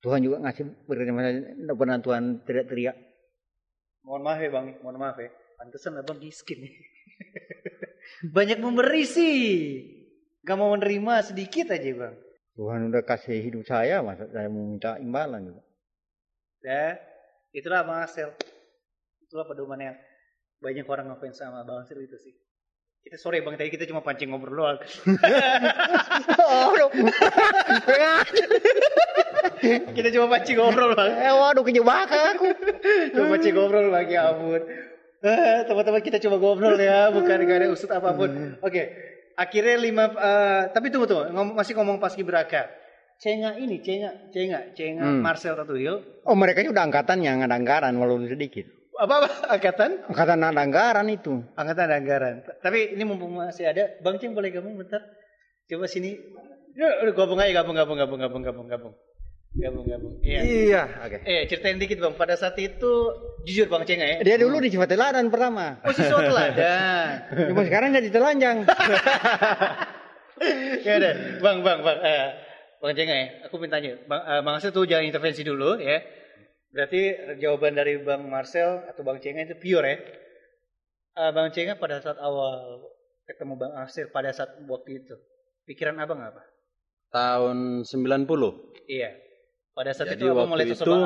[0.00, 1.42] Tuhan juga ngasih saya.
[1.74, 2.96] Pernah Tuhan teriak-teriak.
[4.06, 5.30] Mohon maaf ya bang, mohon maaf ya.
[5.58, 6.62] Pantesan abang miskin.
[8.36, 9.38] Banyak memberi sih.
[10.46, 12.14] Gak mau menerima sedikit aja bang.
[12.56, 15.60] Tuhan udah kasih hidup saya, masa saya mau minta imbalan juga.
[16.64, 16.96] Ya,
[17.52, 18.32] itulah bang Asel.
[19.20, 19.92] Itulah pedoman yang
[20.64, 22.32] banyak orang ngapain sama bang Asel itu sih.
[23.04, 24.80] Kita sorry bang, tadi kita cuma pancing ngobrol doang.
[26.42, 26.72] oh,
[29.96, 31.12] kita cuma pancing ngobrol bang.
[31.12, 32.48] eh, waduh kejebak aku.
[33.14, 34.64] Cuma pancing ngobrol bang, ya ampun.
[35.22, 38.56] Eh, Teman-teman kita coba ngobrol ya, bukan gak ada usut apa pun.
[38.64, 39.05] Oke,
[39.36, 42.66] akhirnya lima, eh, tapi tunggu tunggu, ngom- masih ngomong pas Gibraka.
[43.16, 45.20] Cenga ini, Cenga, Cenga, Cenga Hmm.
[45.20, 46.24] Marcel Tatuhil.
[46.24, 48.68] Oh mereka ini udah angkatan yang ada anggaran walaupun sedikit.
[48.92, 49.90] Apa, apa angkatan?
[50.08, 51.40] Angkatan ada anggaran itu.
[51.52, 52.34] Angkatan anggaran.
[52.40, 55.00] T- Tapi ini mumpung masih ada, Bang Ceng boleh gabung bentar?
[55.64, 56.16] Coba sini.
[56.76, 58.94] Udah gabung aja, gabung, gabung, gabung, gabung, gabung, gabung.
[59.56, 60.14] Gabung, gabung.
[60.20, 60.40] Iya.
[60.44, 60.82] Iya.
[61.00, 61.16] Oke.
[61.24, 62.12] Eh, ceritain dikit Bang.
[62.20, 62.92] Pada saat itu,
[63.48, 64.20] jujur Bang Ceng ya.
[64.20, 65.80] Dia dulu di Cifateladan pertama.
[65.80, 67.24] Oh, si teladan.
[67.48, 68.68] Cuma sekarang jadi telanjang.
[70.86, 71.98] ya udah, Bang, Bang, Bang.
[72.04, 72.26] Eh,
[72.84, 73.96] Bang Ceng ya, aku minta tanya.
[74.04, 76.04] Bang, eh, Bang Marcel tuh jangan intervensi dulu ya.
[76.76, 77.00] Berarti
[77.40, 79.96] jawaban dari Bang Marcel atau Bang Cenga itu pure ya.
[81.16, 82.84] Eh, Bang Cenga pada saat awal
[83.24, 85.16] ketemu Bang Marcel pada saat waktu itu,
[85.64, 86.44] pikiran abang apa?
[87.08, 89.25] Tahun 90 Iya.
[89.76, 91.04] Pada saat Jadi itu waktu mulai sosok itu Bang.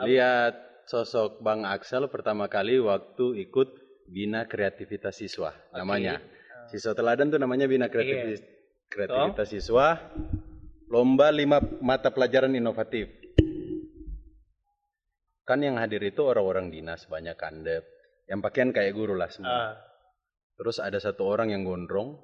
[0.00, 0.54] Ab- lihat
[0.88, 3.68] sosok Bang Axel pertama kali waktu ikut
[4.08, 6.16] Bina Kreativitas Siswa namanya.
[6.72, 8.40] Siswa teladan tuh namanya Bina Kreativitas,
[8.88, 10.00] Kreativitas Siswa.
[10.88, 13.12] Lomba lima mata pelajaran inovatif.
[15.44, 17.84] Kan yang hadir itu orang-orang dinas banyak kandep.
[18.24, 19.52] Yang pakaian kayak guru lah semua.
[19.52, 19.72] Ah,
[20.56, 22.16] Terus ada satu orang yang gondrong,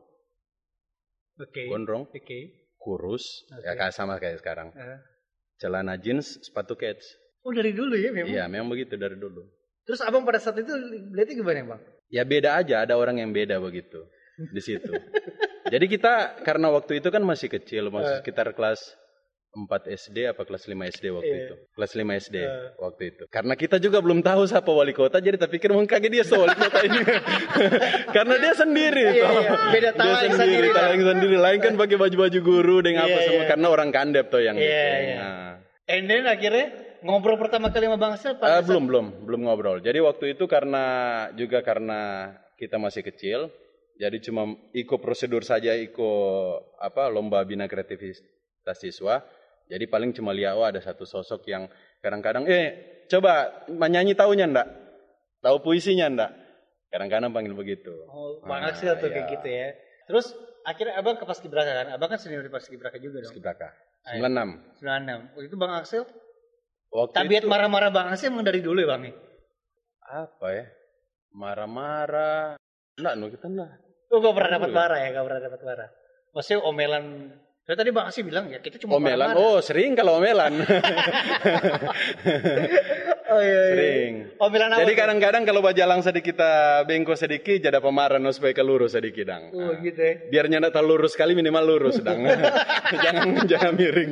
[1.36, 1.66] Oke.
[1.68, 2.72] gondrong, Oke.
[2.78, 3.66] kurus, Oke.
[3.66, 4.70] ya kayak sama kayak sekarang.
[4.72, 5.02] Ah.
[5.61, 7.04] Celana jeans, sepatu kets.
[7.44, 8.32] Oh dari dulu ya memang.
[8.32, 9.44] Iya, memang begitu dari dulu.
[9.84, 10.72] Terus abang pada saat itu
[11.12, 11.80] lihatnya gimana bang?
[12.08, 14.08] Ya beda aja, ada orang yang beda begitu
[14.40, 14.88] di situ.
[15.72, 18.80] Jadi kita karena waktu itu kan masih kecil, masih sekitar kelas
[19.51, 21.42] 4 SD apa kelas 5 SD waktu Iya.
[21.42, 21.55] itu.
[21.74, 22.36] Kelas 5 SD
[22.78, 23.22] waktu itu.
[23.26, 26.38] Karena kita juga belum tahu siapa wali kota, jadi tak pikir mungkin kaget dia so
[26.38, 27.03] wali kota ini.
[28.16, 29.42] karena dia sendiri Iya, toh.
[29.42, 29.51] iya.
[29.74, 31.07] Beda Dia sendiri, talang dah.
[31.14, 31.36] sendiri.
[31.36, 33.51] Lain kan pakai baju-baju guru dengan Iya, apa semua iya.
[33.51, 35.03] karena orang kandep tuh yang Iya, gitu.
[35.03, 35.16] iya.
[35.18, 35.53] Nah.
[35.90, 36.66] And then akhirnya
[37.03, 39.82] ngobrol pertama kali sama Bang Asel pada Eh, belum belum belum ngobrol.
[39.82, 40.84] Jadi waktu itu karena
[41.34, 43.51] juga karena kita masih kecil,
[43.98, 48.22] jadi cuma ikut prosedur saja ikut apa lomba bina kreativitas
[48.78, 49.26] siswa.
[49.71, 51.71] Jadi paling cuma lihat oh ada satu sosok yang
[52.03, 52.64] kadang-kadang eh
[53.07, 54.66] coba menyanyi taunya ndak?
[55.41, 56.31] Tahu puisinya ndak?
[56.91, 57.95] Kadang-kadang panggil begitu.
[58.11, 59.33] Oh, Bang Ah, Axel tuh kayak iya.
[59.39, 59.68] gitu ya.
[60.11, 60.27] Terus
[60.66, 61.87] akhirnya abang ke Paskibraka kan?
[61.95, 63.31] Abang kan senior di Paskibraka juga dong.
[63.31, 63.71] Paskibraka.
[64.11, 64.27] Ayo.
[64.27, 64.83] 96.
[64.83, 65.39] 96.
[65.39, 66.03] Waktu itu Bang Axel,
[66.91, 69.07] Waktu tabiat itu marah-marah Bang Axel emang dari dulu ya Bang?
[69.07, 69.14] nih?
[70.11, 70.66] apa ya?
[71.31, 72.59] Marah-marah.
[72.99, 73.71] Enggak, no kita enggak.
[74.11, 74.79] Oh gak pernah dapat Dulu.
[74.83, 75.89] marah ya, gak pernah dapat marah.
[76.35, 77.05] Maksudnya omelan.
[77.71, 79.31] Saya tadi Bang Axel bilang ya kita cuma Omelan.
[79.39, 80.59] Oh, sering kalau omelan.
[83.31, 83.62] Oh iya, iya.
[83.71, 84.12] sering.
[84.43, 84.83] Omelan apa?
[84.83, 89.23] Jadi kadang-kadang kalau bajalang sedikit kita bengko sedikit, jadi pemarah no supaya ke lurus sedikit
[89.23, 89.55] dang.
[89.55, 90.18] Oh Nah, gitu ya.
[90.35, 92.27] Biar nyanda tak lurus sekali minimal lurus dang.
[93.07, 94.11] jangan jangan miring.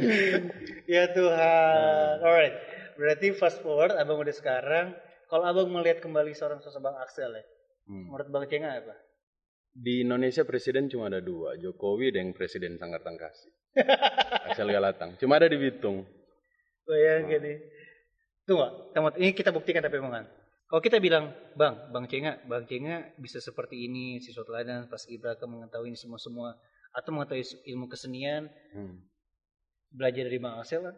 [0.87, 2.15] Ya Tuhan.
[2.23, 2.55] Alright.
[2.95, 4.95] Berarti fast forward abang udah sekarang.
[5.27, 7.43] Kalau abang melihat kembali seorang sosok Bang Axel ya.
[7.91, 8.15] Hmm.
[8.15, 9.08] Menurut Bang Cenga apa?
[9.73, 13.49] Di Indonesia presiden cuma ada dua, Jokowi dan Presiden Sanggar Tangkasi.
[14.51, 15.15] Axel Galatang.
[15.21, 16.03] Cuma ada di Bitung.
[16.83, 17.59] Bayangin nih.
[18.49, 18.65] Tunggu,
[18.97, 19.21] Tamat.
[19.21, 20.25] Ini kita buktikan tapi omongan.
[20.69, 25.49] Kalau kita bilang, Bang, Bang Cenga, Bang Cenga bisa seperti ini, siswa teladan, pas Ibraka
[25.49, 26.57] mengetahui ini semua-semua,
[26.93, 29.01] atau mengetahui ilmu kesenian, Hmm.
[29.89, 30.97] belajar dari Bang Axel kan?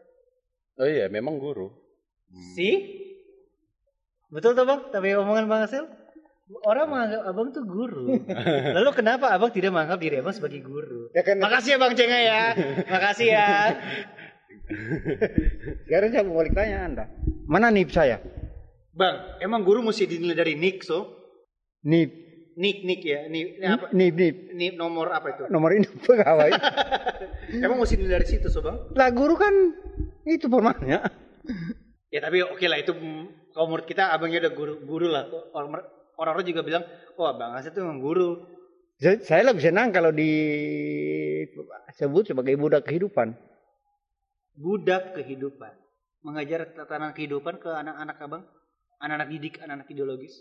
[0.78, 1.70] Oh iya, memang guru.
[2.30, 2.50] Hmm.
[2.58, 2.70] Si?
[4.30, 4.90] Betul tuh Bang?
[4.90, 5.86] Tapi omongan Bang Axel?
[6.50, 8.10] Orang menganggap abang tuh guru.
[8.76, 11.06] Lalu kenapa abang tidak menganggap diri abang sebagai guru?
[11.14, 12.42] Ya kan Makasih ya Bang Cenga ya.
[12.90, 13.48] Makasih ya.
[15.86, 17.04] sekarang saya mau balik tanya Anda.
[17.46, 18.18] Mana nip saya?
[18.90, 21.06] Bang, emang guru mesti dinilai dari nik so?
[21.86, 22.10] Nip.
[22.58, 23.30] Nik, nik ya.
[23.30, 23.86] Ini apa?
[23.94, 24.36] Nip, nip.
[24.52, 25.44] Nik nomor apa itu?
[25.48, 26.50] Nomor ini pegawai.
[27.64, 28.90] Emang mesti dinilai dari situ so Bang?
[28.98, 29.54] lah guru kan
[30.26, 31.06] itu formalnya.
[32.10, 32.90] Ya tapi oke lah itu
[33.54, 35.30] kalau menurut kita abangnya udah guru guru lah.
[35.54, 36.84] Orang- Orang-orang juga bilang,
[37.16, 38.44] wah Bang Asep tuh emang guru.
[39.00, 41.48] Saya, saya lebih senang kalau disebut
[42.28, 43.32] sebagai budak kehidupan.
[44.52, 45.72] Budak kehidupan.
[46.20, 48.44] Mengajar tatanan kehidupan ke anak-anak abang.
[49.00, 50.36] Anak-anak didik, anak-anak ideologis.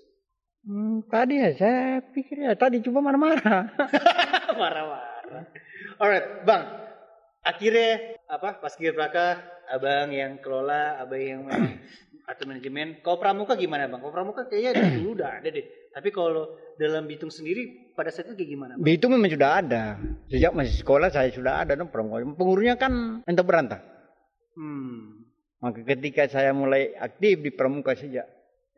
[0.68, 3.72] Hmm, tadi ya saya pikir ya tadi cuma marah-marah.
[4.60, 5.48] Marah-marah.
[5.96, 6.68] Alright, Bang.
[7.40, 8.60] Akhirnya apa?
[8.60, 9.40] Pas Braka,
[9.72, 11.80] abang yang kelola, abang yang memang
[12.30, 13.02] atau manajemen.
[13.02, 13.98] Kalau pramuka gimana bang?
[13.98, 15.66] Kalau pramuka kayaknya dari dulu udah ada deh.
[15.90, 16.46] Tapi kalau
[16.78, 18.72] dalam Bitung sendiri pada saat itu kayak gimana?
[18.78, 18.86] Bang?
[18.86, 19.98] Itu memang sudah ada.
[20.30, 22.22] Sejak masih sekolah saya sudah ada dong pramuka.
[22.38, 23.82] Pengurunya kan entah berantah.
[24.54, 25.26] Hmm.
[25.60, 28.24] Maka ketika saya mulai aktif di pramuka sejak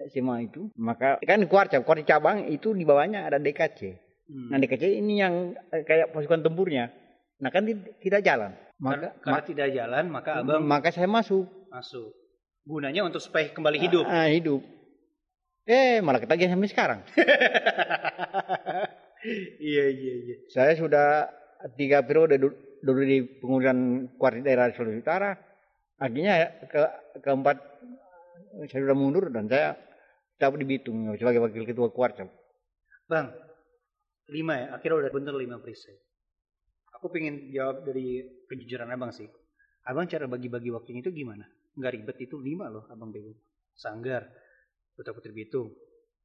[0.01, 3.79] SMA itu, maka kan kuarca, kuarca cabang itu di bawahnya ada DKC.
[4.25, 4.49] Hmm.
[4.49, 6.89] Nah DKC ini yang eh, kayak pasukan tempurnya.
[7.37, 8.55] Nah kan ti- tidak jalan.
[8.81, 11.45] karena, Maka karena tidak jalan, maka ma- abang maka saya masuk.
[11.69, 12.09] masuk.
[12.61, 14.05] Gunanya untuk supaya kembali hidup.
[14.05, 14.61] Ah, hidup.
[15.65, 16.99] Eh malah ketagihan sampai sekarang.
[19.61, 20.35] iya iya iya.
[20.49, 21.29] Saya sudah
[21.77, 23.77] tiga periode du- dulu di pengurusan
[24.17, 25.31] kuarti daerah Sulawesi Utara.
[26.01, 26.81] Akhirnya ke
[27.21, 27.57] keempat
[28.69, 29.77] saya sudah mundur dan saya
[30.37, 32.25] tetap di Bitung sebagai wakil ketua kuarca.
[33.05, 33.29] Bang,
[34.33, 34.67] lima ya.
[34.77, 35.93] Akhirnya udah bener lima perisai.
[36.97, 39.29] Aku pengen jawab dari kejujuran abang sih.
[39.85, 41.45] Abang cara bagi-bagi waktunya itu gimana?
[41.77, 43.31] Nggak ribet itu lima loh abang bego.
[43.73, 44.27] Sanggar,
[44.93, 45.71] Putra Putri Bitung,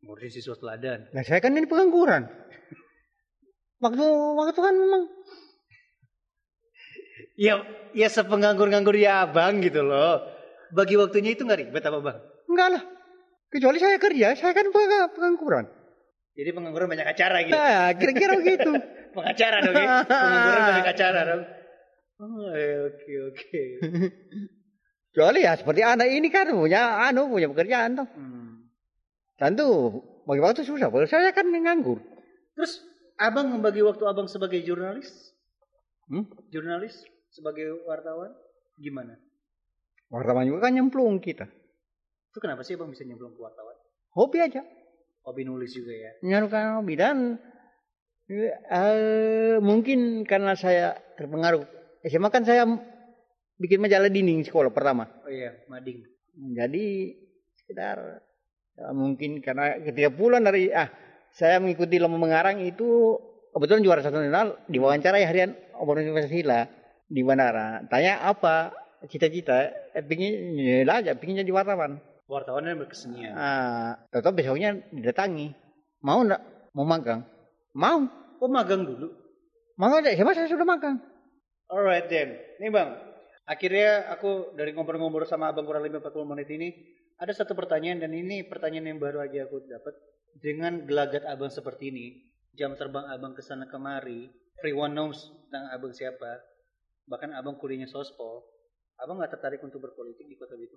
[0.02, 1.06] ngurusin siswa teladan.
[1.14, 2.26] Nah saya kan ini pengangguran.
[3.78, 5.04] Waktu waktu kan memang
[7.36, 7.60] Ya,
[7.92, 10.24] ya sepenganggur-nganggur ya abang gitu loh.
[10.72, 12.18] Bagi waktunya itu nggak ribet apa bang?
[12.48, 12.82] enggak lah.
[13.46, 15.68] Kecuali saya kerja, saya kan peng- pengangguran.
[16.32, 17.52] Jadi pengangguran banyak acara gitu.
[17.52, 18.70] Nah, kira-kira begitu.
[19.16, 19.88] Pengacara dong ya.
[20.04, 21.42] Pengangguran banyak acara dong.
[22.16, 22.48] Oh,
[22.88, 23.60] oke oke.
[25.16, 28.04] Kecuali ya seperti anak ini kan punya anu punya pekerjaan tuh.
[28.04, 28.68] Hmm.
[29.40, 30.92] Tentu bagi waktu susah.
[30.92, 32.04] Kalau saya kan nganggur.
[32.52, 32.84] Terus
[33.16, 35.08] abang membagi waktu abang sebagai jurnalis?
[36.12, 36.28] Hmm?
[36.52, 37.00] Jurnalis
[37.32, 38.28] sebagai wartawan
[38.76, 39.16] gimana?
[40.12, 41.48] Wartawan juga kan nyemplung kita.
[42.28, 43.72] Itu kenapa sih abang bisa nyemplung ke wartawan?
[44.12, 44.60] Hobi aja.
[45.24, 46.12] Hobi nulis juga ya.
[46.28, 47.40] Nyarukan hobi dan
[48.28, 51.64] eh, mungkin karena saya terpengaruh.
[52.04, 52.68] SMA kan saya
[53.56, 55.08] bikin majalah dinding sekolah pertama.
[55.24, 56.04] Oh iya, mading.
[56.36, 57.16] Jadi
[57.64, 58.26] sekitar
[58.76, 60.92] Ya, mungkin karena ketika pulang dari ah
[61.32, 63.16] saya mengikuti lomba mengarang itu
[63.56, 66.68] kebetulan juara satu nasional diwawancara ya harian Universitas Hila
[67.08, 67.80] di bandara.
[67.88, 68.76] Tanya apa
[69.08, 69.72] cita-cita?
[69.96, 72.04] Eh, pingin ya aja, pingin jadi wartawan.
[72.28, 73.32] Wartawan yang berkesenian.
[73.32, 75.56] Ah, tahu besoknya didatangi.
[76.04, 76.42] Mau enggak?
[76.76, 77.24] Mau magang?
[77.72, 78.04] Mau.
[78.44, 79.08] Oh magang dulu.
[79.80, 81.00] Mau aja, siapa saya sudah magang.
[81.72, 82.36] Alright then.
[82.60, 82.92] Nih bang,
[83.46, 86.68] akhirnya aku dari ngobrol-ngobrol sama abang kurang lebih 40 menit ini,
[87.16, 89.94] ada satu pertanyaan dan ini pertanyaan yang baru aja aku dapat.
[90.36, 92.06] Dengan gelagat abang seperti ini,
[92.52, 94.28] jam terbang abang ke sana kemari,
[94.60, 96.44] everyone knows tentang abang siapa,
[97.08, 98.44] bahkan abang kuliahnya sospol,
[99.00, 100.76] abang nggak tertarik untuk berpolitik di kota itu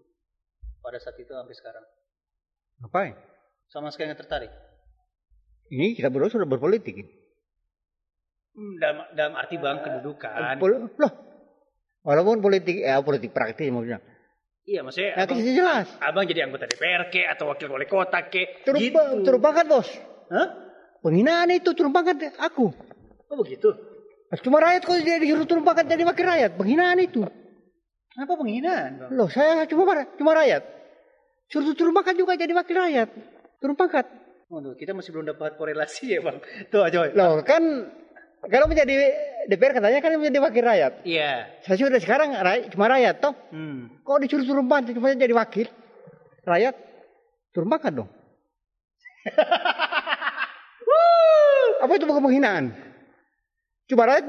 [0.80, 1.86] pada saat itu sampai sekarang.
[2.80, 3.14] Ngapain?
[3.68, 4.52] Sama sekali nggak tertarik.
[5.70, 7.04] Ini kita berdua sudah berpolitik.
[8.56, 10.56] Hmm, dalam, dalam arti bang kedudukan.
[11.04, 11.12] Loh,
[12.04, 14.00] walaupun politik, ya politik praktis maksudnya.
[14.70, 15.88] Iya maksudnya Ya, abang, jelas.
[15.98, 18.62] abang jadi anggota DPR ke atau wakil wali kota ke.
[18.68, 19.02] Turun, gitu.
[19.26, 19.90] turun pangkat bos.
[20.30, 20.48] Hah?
[21.02, 22.70] Penghinaan itu turun pangkat aku.
[23.34, 23.74] Oh begitu.
[24.46, 26.52] Cuma rakyat kok dia disuruh turun pangkat jadi wakil rakyat.
[26.54, 27.26] Penghinaan itu.
[28.14, 29.10] Kenapa penghinaan bang?
[29.16, 30.62] Loh, saya cuma cuma rakyat.
[31.50, 33.10] Suruh turun pangkat juga jadi wakil rakyat.
[33.58, 34.06] Turun pangkat.
[34.54, 36.38] Waduh, kita masih belum dapat korelasi ya bang.
[36.70, 37.10] Tuh coy.
[37.18, 37.64] Loh, kan
[38.48, 38.94] kalau menjadi
[39.52, 40.94] DPR katanya kan menjadi wakil rakyat.
[41.04, 41.60] Iya.
[41.68, 43.36] Saya sudah sekarang rakyat, cuma rakyat toh.
[43.52, 44.00] Hmm.
[44.00, 45.68] Kok disuruh turun pangkat cuma jadi wakil
[46.48, 46.76] rakyat?
[47.52, 48.10] Turun pangkat dong.
[51.84, 52.72] Apa itu bukan penghinaan?
[53.92, 54.26] Cuma rakyat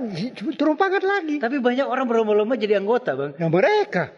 [0.59, 1.39] turun pangkat lagi.
[1.39, 3.39] Tapi banyak orang berlomba-lomba jadi anggota bang.
[3.39, 4.11] Ya mereka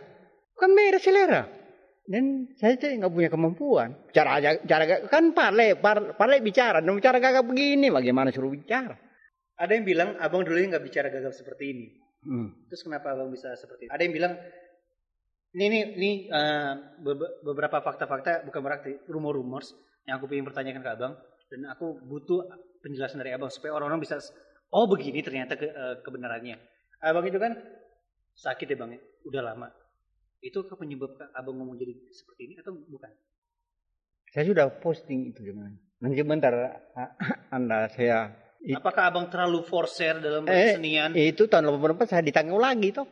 [0.57, 1.43] kan beda selera.
[2.03, 3.95] Dan saya tuh nggak punya kemampuan.
[4.11, 6.83] Cara aja, cara kan parle, par, parle bicara.
[6.83, 8.95] Dan bicara gagap begini, bagaimana suruh bicara?
[9.59, 11.87] Ada yang bilang abang dulu nggak bicara gagap seperti ini.
[12.23, 12.55] Hmm.
[12.71, 13.93] Terus kenapa abang bisa seperti itu?
[13.93, 14.33] Ada yang bilang
[15.53, 16.11] ini ini, ini
[17.05, 19.77] be- beberapa fakta-fakta bukan berarti rumor-rumors
[20.09, 21.13] yang aku ingin pertanyakan ke abang
[21.53, 22.49] dan aku butuh
[22.81, 24.19] penjelasan dari abang supaya orang-orang bisa
[24.73, 26.57] oh begini ternyata ke, eh, kebenarannya.
[27.05, 27.53] Abang itu kan
[28.33, 29.69] sakit ya bang ya, udah lama.
[30.41, 33.13] Itu apa penyebab abang ngomong jadi seperti ini atau bukan?
[34.33, 35.77] Saya sudah posting itu dengan.
[36.01, 36.55] Nanti sebentar
[36.97, 37.11] ah,
[37.53, 38.33] anda saya
[38.63, 41.11] It- Apakah abang terlalu forser dalam Eh, kesenian?
[41.19, 43.11] itu tahun 84 saya ditanggung lagi toh.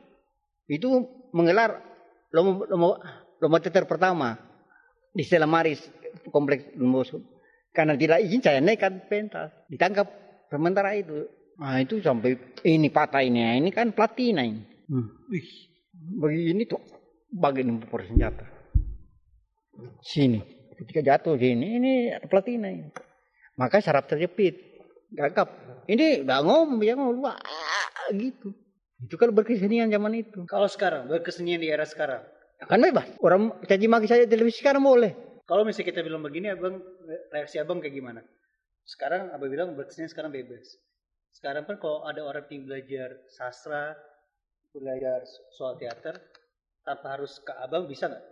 [0.65, 0.89] Itu
[1.35, 1.83] menggelar
[2.31, 2.97] lomba lomba,
[3.43, 4.39] lomba teater pertama
[5.11, 5.83] di Stella Maris
[6.31, 7.19] kompleks Lumboso.
[7.71, 9.51] Karena tidak izin saya nekat pentas.
[9.67, 10.07] Ditangkap
[10.47, 11.27] sementara itu.
[11.59, 13.43] Nah itu sampai ini patah ini.
[13.43, 14.63] Nah, Ini kan platina ini.
[14.87, 15.07] Hmm.
[15.31, 15.47] Wih,
[16.19, 16.79] begini tuh
[17.31, 18.47] bagian impor senjata.
[20.03, 20.41] Sini.
[20.79, 21.93] Ketika jatuh sini, ini
[22.27, 22.89] platina ini.
[23.55, 24.70] Maka saraf terjepit.
[25.11, 25.49] Gagap.
[25.91, 27.39] Ini udah ngomong, dia ngomong, wah
[28.15, 28.55] gitu.
[29.01, 30.45] Itu kan berkesenian zaman itu.
[30.47, 32.21] Kalau sekarang berkesenian di era sekarang,
[32.69, 33.09] Kan bebas.
[33.25, 35.17] Orang caci maki saja televisi sekarang boleh.
[35.49, 36.77] Kalau misalnya kita bilang begini, abang
[37.33, 38.21] reaksi abang kayak gimana?
[38.85, 40.77] Sekarang abang bilang berkesenian sekarang bebas.
[41.33, 43.97] Sekarang kan kalau ada orang yang belajar sastra,
[44.77, 45.25] belajar
[45.57, 46.21] soal teater,
[46.85, 48.25] tanpa harus ke abang bisa nggak?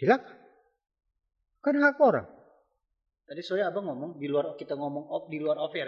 [0.00, 0.36] Silakan.
[1.60, 2.39] Kan hak orang.
[3.30, 5.86] Tadi soalnya abang ngomong di luar kita ngomong off di luar off ya.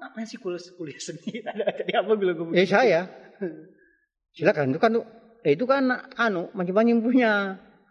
[0.00, 1.44] Ngapain sih kuliah kuliah seni?
[1.44, 2.56] Tadi abang bilang ngomong.
[2.56, 3.04] Eh saya.
[4.40, 4.72] Silakan.
[4.72, 4.96] Itu kan
[5.44, 7.32] eh, itu kan anu macam-macam punya.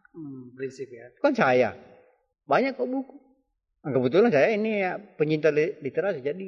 [0.09, 1.13] Hmm, prinsip ya.
[1.13, 1.77] Itu kan saya.
[2.49, 3.13] Banyak kok buku.
[3.85, 6.47] Nah, kebetulan saya ini ya penyinta li- literasi jadi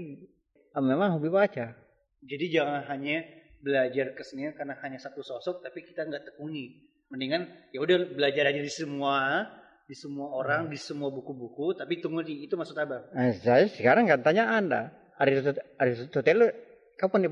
[0.73, 1.77] ah, memang hobi baca.
[2.25, 3.21] Jadi jangan hanya
[3.61, 6.89] belajar kesenian karena hanya satu sosok, tapi kita nggak tekuni.
[7.13, 9.45] Mendingan ya udah belajar aja di semua,
[9.84, 13.03] di semua orang, di semua buku-buku, tapi tunggu di itu maksud abang.
[13.11, 16.55] Nah, saya sekarang kan tanya Anda, Aristoteles,
[16.95, 17.29] kapan di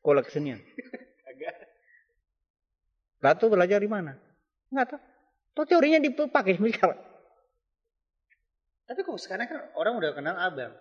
[0.00, 0.58] sekolah kesenian?
[1.28, 1.54] Agak.
[3.20, 4.16] Plato belajar di mana?
[4.72, 5.00] Enggak tahu.
[5.50, 6.96] Tuh teorinya dipakai sekarang.
[8.88, 10.72] Tapi kok sekarang kan orang udah kenal abang.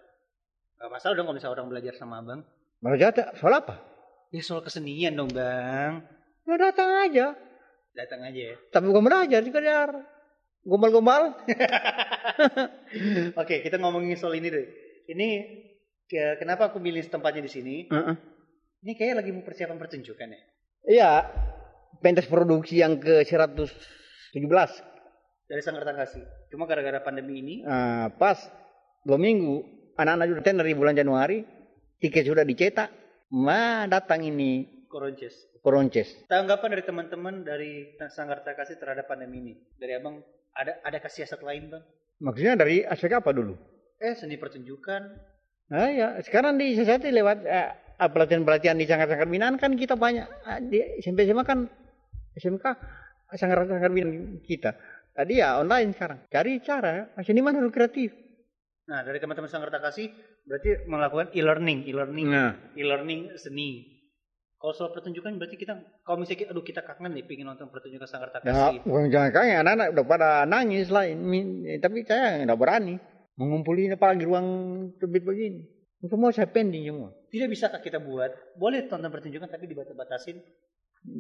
[0.80, 2.42] Gak masalah dong kalau misalnya orang belajar sama abang.
[2.80, 3.76] Belajar tak- soal apa?
[4.32, 6.00] Ya soal kesenian dong bang.
[6.48, 7.36] Ya datang aja.
[7.92, 8.56] Datang aja ya.
[8.72, 9.90] Tapi bukan belajar, sekedar
[10.70, 11.34] gombal-gombal.
[13.42, 14.66] Oke kita ngomongin soal ini deh.
[15.10, 15.28] Ini
[16.06, 17.76] ke- kenapa aku milih tempatnya di sini?
[17.90, 18.16] Heeh.
[18.80, 20.42] Ini kayak lagi mau persiapan pertunjukan ya.
[20.88, 21.12] Iya,
[22.00, 23.68] pentas produksi yang ke 117.
[25.50, 26.24] Dari Sanggar Kasih.
[26.54, 28.38] Cuma gara-gara pandemi ini, Nah, pas
[29.04, 29.66] dua minggu,
[29.98, 31.42] anak-anak sudah tender di bulan Januari,
[31.98, 32.94] tiket sudah dicetak,
[33.34, 35.34] mah datang ini Koronces.
[35.60, 36.08] Koronces.
[36.32, 39.54] Tanggapan dari teman-teman dari Sanggar Kasih terhadap pandemi ini.
[39.76, 40.24] Dari abang,
[40.54, 41.84] ada ada siasat lain bang?
[42.20, 43.56] Maksudnya dari aspek apa dulu?
[44.00, 45.02] Eh seni pertunjukan.
[45.70, 47.70] Nah ya, sekarang di sesati lewat eh,
[48.00, 50.26] pelatihan-pelatihan di sanggar-sanggar binaan kan kita banyak.
[50.44, 51.68] Ah, Di SMP SMA kan
[52.36, 52.66] SMK
[53.36, 54.74] sanggar-sanggar binaan kita.
[55.14, 56.20] Tadi ya online sekarang.
[56.32, 57.12] Cari cara.
[57.22, 58.16] Seniman harus kreatif.
[58.90, 60.10] Nah, dari teman-teman Sanggerta Kasih
[60.50, 63.99] berarti melakukan e-learning, e-learning, Nah, e-learning seni.
[64.60, 65.72] Kalau soal pertunjukan berarti kita
[66.04, 68.84] kalau misalnya kita, aduh kita kangen nih pengen nonton pertunjukan Sanggerta ya, Kasih.
[68.84, 71.16] bukan jangan kangen anak-anak udah pada nangis lain.
[71.80, 73.00] Tapi saya nggak berani
[73.40, 74.48] mengumpulin apalagi ruang
[75.00, 75.64] terbit begini.
[76.04, 77.16] Semua saya pending semua.
[77.32, 80.44] Tidak bisakah kita buat boleh tonton pertunjukan tapi dibatas-batasin?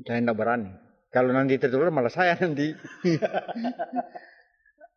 [0.04, 0.76] Saya nggak berani.
[1.08, 2.76] Kalau nanti tertular malah saya nanti.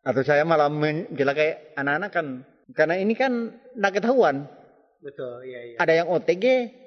[0.07, 2.27] Atau saya malah mencelakai anak-anak kan.
[2.75, 4.51] Karena ini kan nggak ketahuan.
[4.99, 5.75] Betul, iya iya.
[5.79, 6.82] Ada yang OTG.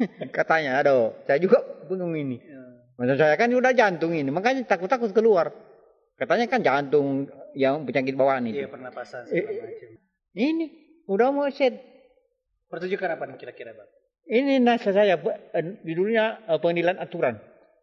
[0.36, 2.38] Katanya, aduh, saya juga bingung ini.
[2.40, 2.60] Ya.
[2.96, 5.52] Maksud saya kan udah jantung ini, makanya takut-takut keluar.
[6.14, 8.72] Katanya kan jantung yang penyakit bawaan Iya, itu.
[8.72, 9.90] pernapasan Eh, macam.
[10.36, 10.64] Ini
[11.08, 11.80] udah mau set.
[12.68, 13.88] Pertunjukan apa kira-kira, Bang?
[14.24, 17.34] Ini nasa saya eh, judulnya eh, pengadilan aturan.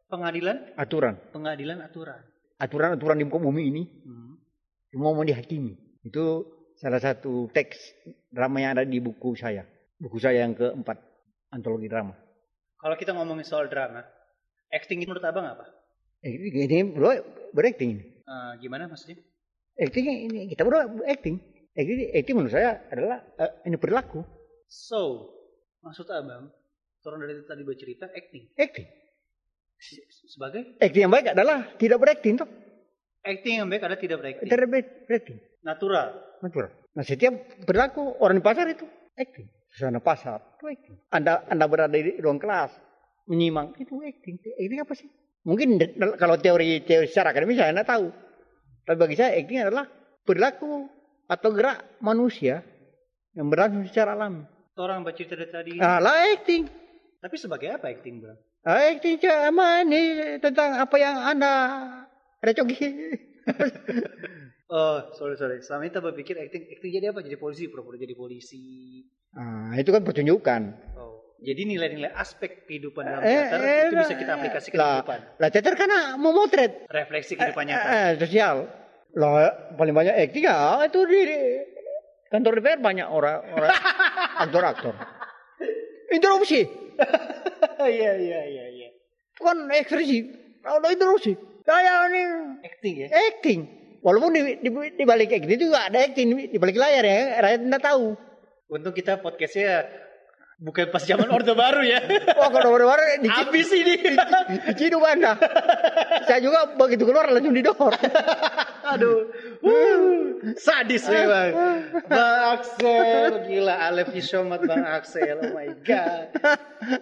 [0.07, 1.19] Pengadilan, Aturan.
[1.35, 2.21] pengadilan aturan.
[2.55, 4.39] Aturan-aturan di muka bumi ini Hmm.
[4.87, 5.75] semua mau dihakimi.
[6.01, 6.47] Itu
[6.79, 7.75] salah satu teks
[8.31, 9.67] drama yang ada di buku saya.
[9.99, 10.95] Buku saya yang keempat,
[11.49, 12.13] antologi drama.
[12.77, 14.05] Kalau kita ngomongin soal drama,
[14.69, 15.65] acting itu menurut Abang apa?
[16.21, 17.13] Eh, ini, ini bro,
[17.51, 18.03] berakting ini.
[18.21, 19.17] Eh, gimana maksudnya?
[19.77, 21.37] Acting ini kita bro acting.
[21.73, 24.21] Acting, acting menurut saya adalah eh, ini perilaku.
[24.65, 25.31] So,
[25.79, 26.49] maksud Abang,
[26.99, 28.51] turun dari tadi bercerita acting.
[28.53, 28.87] Acting.
[29.77, 32.49] Se- Sebagai Acting yang baik adalah tidak berakting toh.
[33.21, 34.47] acting yang baik ada tidak berakting.
[34.47, 35.37] Tidak ber- berakting.
[35.61, 36.07] Natural.
[36.39, 36.69] Natural.
[36.93, 39.45] Nah setiap perilaku orang di pasar itu acting.
[39.71, 40.95] Suasana pasar itu acting.
[41.11, 42.71] Anda Anda berada di ruang kelas
[43.27, 44.39] menyimak itu acting.
[44.39, 45.09] Acting apa sih?
[45.43, 45.79] Mungkin
[46.19, 48.07] kalau teori teori secara akademis saya tidak tahu.
[48.87, 49.85] Tapi bagi saya acting adalah
[50.23, 50.87] perilaku
[51.27, 52.63] atau gerak manusia
[53.35, 54.47] yang berlangsung secara alami.
[54.77, 55.71] Orang bercerita dari tadi.
[55.81, 56.69] Ah, lah acting.
[57.17, 58.37] Tapi sebagai apa acting, Bang?
[58.63, 61.53] Ah, acting sama ini tentang apa yang Anda
[62.41, 62.87] ada cogi.
[64.67, 65.63] Oh, sorry sorry.
[65.63, 67.23] Selama ini kita berpikir acting, acting jadi apa?
[67.23, 68.99] Jadi polisi, pura-pura jadi polisi.
[69.31, 70.61] Ah, itu kan pertunjukan.
[70.93, 74.91] Oh, jadi nilai-nilai aspek kehidupan dalam Eh, teater eh, itu bisa kita aplikasikan ke lah.
[74.95, 75.19] kehidupan.
[75.37, 77.87] Lah teater kan memotret Refleksi kehidupan nyata.
[77.87, 78.55] Eh, sosial.
[79.13, 79.31] Lah
[79.73, 81.37] paling banyak acting ya itu di, di
[82.27, 83.71] kantor DPR banyak orang orang
[84.43, 84.93] aktor-aktor.
[86.07, 86.61] Interupsi.
[87.77, 88.87] Iya iya iya iya.
[89.31, 90.17] Itu kan ekspresi.
[90.59, 91.37] Kalau interupsi.
[91.61, 92.21] Kayak ini
[92.59, 93.07] Acting ya.
[93.13, 93.59] acting.
[94.01, 97.37] Walaupun di, di, di balik acting itu juga ada acting di balik layar ya.
[97.37, 98.05] Rakyat tidak tahu.
[98.67, 99.87] Untung kita podcastnya
[100.59, 102.03] bukan pas zaman Orde Baru ya.
[102.39, 103.95] Wah kalau baru-baru di, Habis ini.
[104.67, 105.39] diciduk anda.
[106.27, 107.95] Saya juga begitu keluar langsung didor.
[108.91, 109.31] Aduh.
[109.63, 111.51] Wuh, sadis memang.
[112.11, 115.47] Bang Axel, gila I love you so much Bang Axel.
[115.47, 116.35] Oh my god.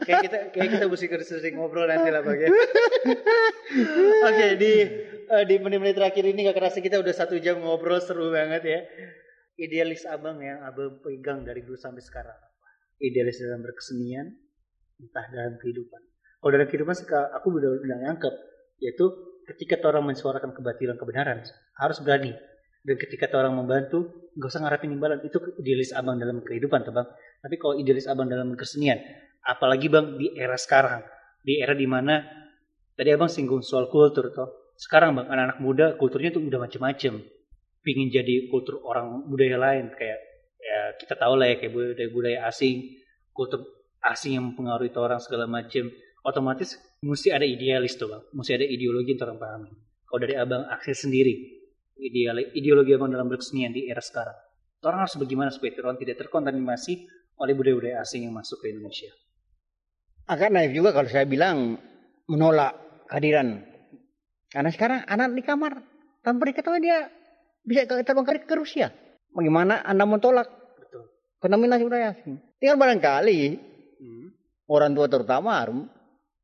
[0.05, 2.53] Kayak kita kayak kita mesti sering ngobrol nanti lah Bang ya.
[4.29, 4.73] Oke, di
[5.33, 8.81] eh, di menit-menit terakhir ini gak kerasa kita udah satu jam ngobrol seru banget ya.
[9.55, 12.35] Idealis abang yang abang pegang dari dulu sampai sekarang.
[12.99, 14.27] Idealis dalam berkesenian,
[14.99, 16.01] entah dalam kehidupan.
[16.43, 17.71] Kalau dalam kehidupan sih aku udah
[18.03, 18.35] nyangkep,
[18.83, 19.05] yaitu
[19.47, 21.39] ketika orang mensuarakan kebatilan kebenaran
[21.79, 22.35] harus berani.
[22.85, 25.17] Dan ketika orang membantu, nggak usah ngarepin imbalan.
[25.25, 27.07] Itu idealis abang dalam kehidupan, tuh bang.
[27.41, 29.01] Tapi kalau idealis abang dalam kesenian,
[29.41, 31.01] apalagi bang di era sekarang,
[31.41, 32.21] di era di mana
[32.93, 34.75] tadi abang singgung soal kultur, toh.
[34.77, 37.23] Sekarang bang, anak-anak muda kulturnya tuh udah macem-macem.
[37.85, 40.19] Pingin jadi kultur orang budaya lain, kayak
[40.57, 42.97] ya kita tahu lah ya kayak budaya budaya asing,
[43.29, 43.61] kultur
[44.01, 45.93] asing yang mempengaruhi orang segala macem.
[46.25, 49.71] Otomatis mesti ada idealis tuh bang, mesti ada ideologi yang orang pahami.
[50.09, 51.37] Kalau dari abang akses sendiri,
[52.01, 54.33] ideal, ideologi abang dalam berkesenian di era sekarang.
[54.81, 57.05] Orang harus bagaimana supaya orang tidak terkontaminasi
[57.37, 59.13] oleh budaya-budaya asing yang masuk ke Indonesia.
[60.25, 61.77] agak naif juga kalau saya bilang
[62.25, 62.73] menolak
[63.05, 63.61] kehadiran.
[64.49, 65.73] Karena sekarang anak di kamar
[66.25, 67.05] tanpa diketahui dia
[67.65, 68.93] bisa ke- terbang ke, ke Rusia.
[69.35, 70.47] Bagaimana Anda mentolak
[70.79, 71.11] Betul.
[71.83, 72.39] budaya asing?
[72.61, 73.39] Tinggal barangkali
[73.99, 74.27] Hmm.
[74.69, 75.89] orang tua terutama harus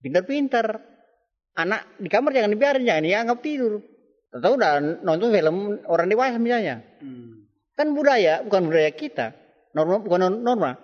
[0.01, 0.81] pintar-pintar.
[1.51, 3.83] Anak di kamar jangan dibiarin, jangan dianggap tidur.
[4.31, 5.55] Tahu udah nonton film
[5.91, 6.79] orang dewasa misalnya.
[7.03, 7.43] Hmm.
[7.75, 9.35] Kan budaya, bukan budaya kita.
[9.75, 10.79] Norma bukan norma,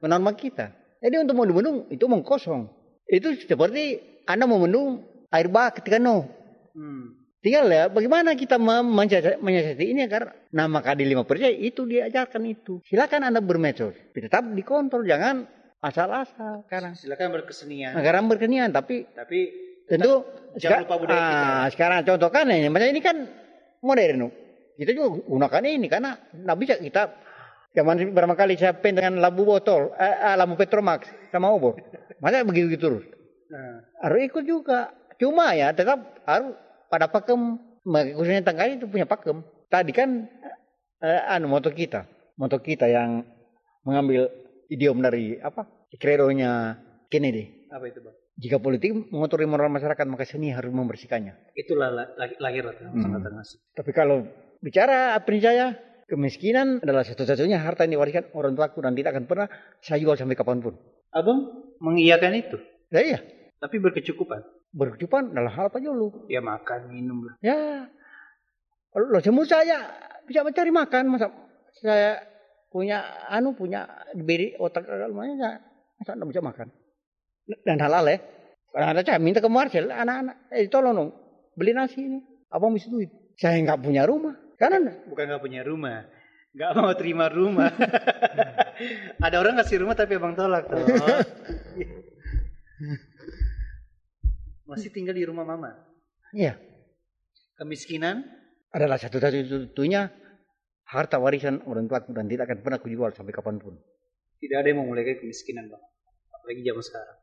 [0.00, 0.72] bukan norma kita.
[1.04, 2.68] Jadi untuk membendung itu mengkosong.
[3.04, 6.24] Itu seperti Anda membendung air bah ketika no.
[6.72, 7.25] Hmm.
[7.44, 12.82] Tinggal ya bagaimana kita mensiasati ini agar nama keadilan lima percaya itu diajarkan itu.
[12.88, 15.46] Silakan Anda bermedsos, tetap dikontrol jangan
[15.78, 16.98] asal-asal sekarang.
[16.98, 19.52] Silakan berkesenian, Sekarang berkenian tapi tapi
[19.86, 20.26] tentu
[20.58, 21.46] jangan lupa budaya kita.
[21.46, 23.16] ah, sekarang contoh kan ini macam ini kan
[23.84, 24.26] modern
[24.74, 27.02] kita juga gunakan ini karena nggak bisa kita
[27.70, 31.78] zaman berapa kali saya pen dengan lampu botol eh, eh, lampu petromax sama obor
[32.18, 33.04] masa begitu gitu terus
[33.46, 34.90] Nah, harus ikut juga
[35.22, 36.58] cuma ya tetap harus
[36.96, 37.60] pada pakem
[38.16, 39.44] khususnya tangga itu punya pakem.
[39.68, 40.24] Tadi kan
[41.04, 42.08] eh, anu moto kita,
[42.40, 43.20] moto kita yang
[43.84, 44.32] mengambil
[44.72, 45.68] idiom dari apa?
[46.00, 46.80] Kredonya
[47.12, 47.68] Kennedy.
[47.68, 48.16] Apa itu bang?
[48.36, 51.52] Jika politik mengotori moral masyarakat maka seni harus membersihkannya.
[51.56, 53.16] Itulah la- la- lahir lah Hmm.
[53.76, 54.28] Tapi kalau
[54.60, 55.76] bicara apa saya,
[56.08, 59.48] kemiskinan adalah satu-satunya harta yang diwariskan orang tuaku dan tidak akan pernah
[59.80, 60.76] saya jual sampai kapan pun.
[61.16, 62.56] Abang mengiyakan itu,
[62.92, 63.18] Ya iya,
[63.56, 64.44] tapi berkecukupan.
[64.76, 66.28] berkecukupan adalah hal apa dulu.
[66.28, 67.34] Ya makan, minum lah.
[67.40, 67.88] Ya,
[68.92, 69.88] kalau semua saya
[70.28, 71.32] bisa mencari makan, masa
[71.80, 72.20] saya
[72.68, 75.56] punya anu punya diberi otak lumayan saya
[75.96, 76.68] masa tidak bisa makan.
[77.64, 78.18] Dan halal ya.
[78.72, 81.10] Kadang ada saya minta ke Marcel, anak-anak, eh tolong dong
[81.56, 82.20] beli nasi ini.
[82.52, 83.08] Abang bisa duit.
[83.40, 84.36] Saya nggak punya rumah.
[84.56, 86.04] Karena Bukan nggak punya rumah,
[86.56, 87.72] nggak mau terima rumah.
[89.24, 90.80] Ada orang kasih rumah tapi abang tolak tuh.
[94.66, 95.70] Masih tinggal di rumah mama.
[96.34, 96.58] ya
[97.56, 98.26] Kemiskinan,
[98.74, 100.12] adalah satu-satunya
[100.86, 103.74] harta warisan orang tuaku dan tidak akan pernah kujual sampai kapan pun.
[104.36, 105.82] tidak ada yang mau mulai kemiskinan bang.
[106.28, 107.18] Apalagi zaman sekarang.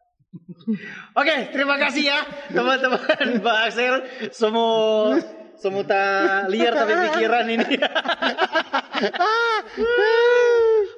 [1.21, 2.19] Oke, terima kasih ya
[2.49, 3.95] teman-teman Mbak Axel.
[4.33, 5.21] Semua
[5.61, 6.03] semuta
[6.49, 7.77] liar tapi pikiran ini.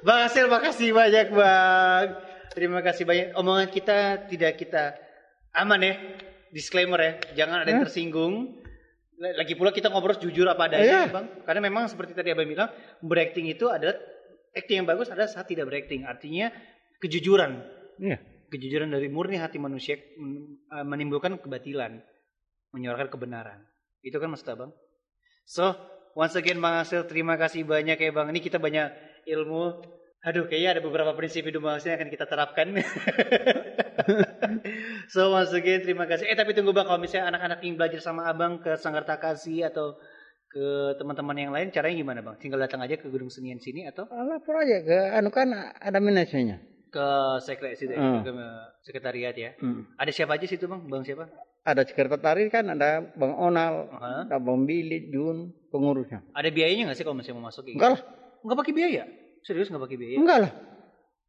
[0.08, 2.06] bang Axel, makasih banyak bang.
[2.56, 3.36] Terima kasih banyak.
[3.36, 4.96] Omongan kita tidak kita
[5.52, 5.94] aman ya.
[6.56, 7.12] Disclaimer ya,
[7.44, 8.64] jangan ada yang tersinggung.
[9.20, 11.12] Lagi pula kita ngobrol jujur apa adanya, Iya.
[11.12, 11.26] bang.
[11.44, 12.72] Karena memang seperti tadi abang bilang,
[13.04, 13.96] berakting itu adalah
[14.56, 16.08] acting yang bagus adalah saat tidak berakting.
[16.08, 16.48] Artinya
[16.96, 17.60] kejujuran
[18.00, 18.16] Iya.
[18.48, 22.00] kejujuran dari murni hati manusia uh, menimbulkan kebatilan,
[22.72, 23.60] menyuarakan kebenaran.
[24.00, 24.72] Itu kan maksud abang.
[25.44, 25.76] So,
[26.16, 28.32] once again Bang Asel, terima kasih banyak ya Bang.
[28.32, 28.88] Ini kita banyak
[29.28, 29.80] ilmu.
[30.24, 32.66] Aduh, kayaknya ada beberapa prinsip hidup Asel yang akan kita terapkan.
[35.12, 36.26] so, once again terima kasih.
[36.26, 39.96] Eh, tapi tunggu Bang, kalau misalnya anak-anak ingin belajar sama Abang ke Sanggar Takasi atau
[40.46, 42.36] ke teman-teman yang lain, caranya gimana Bang?
[42.36, 46.62] Tinggal datang aja ke Gedung Senian sini atau Lapor aja ke anu kan ada manajemennya.
[46.86, 47.08] ke
[47.44, 48.24] sekre situ, Hmm.
[48.24, 48.32] ke
[48.80, 49.52] sekretariat ya.
[49.60, 49.84] Hmm.
[49.96, 50.88] Ada siapa aja situ Bang?
[50.88, 51.28] Bang siapa?
[51.60, 54.24] Ada sekretaris kan ada Bang Onal, Hah?
[54.24, 56.22] ada Bang Bilit, Jun, pengurusnya.
[56.32, 57.68] Ada biayanya nggak sih kalau misalnya mau masuk?
[57.68, 58.46] Enggak lah, gitu?
[58.48, 59.02] Nggak pakai biaya?
[59.42, 60.16] Serius nggak pakai biaya?
[60.16, 60.52] enggak lah,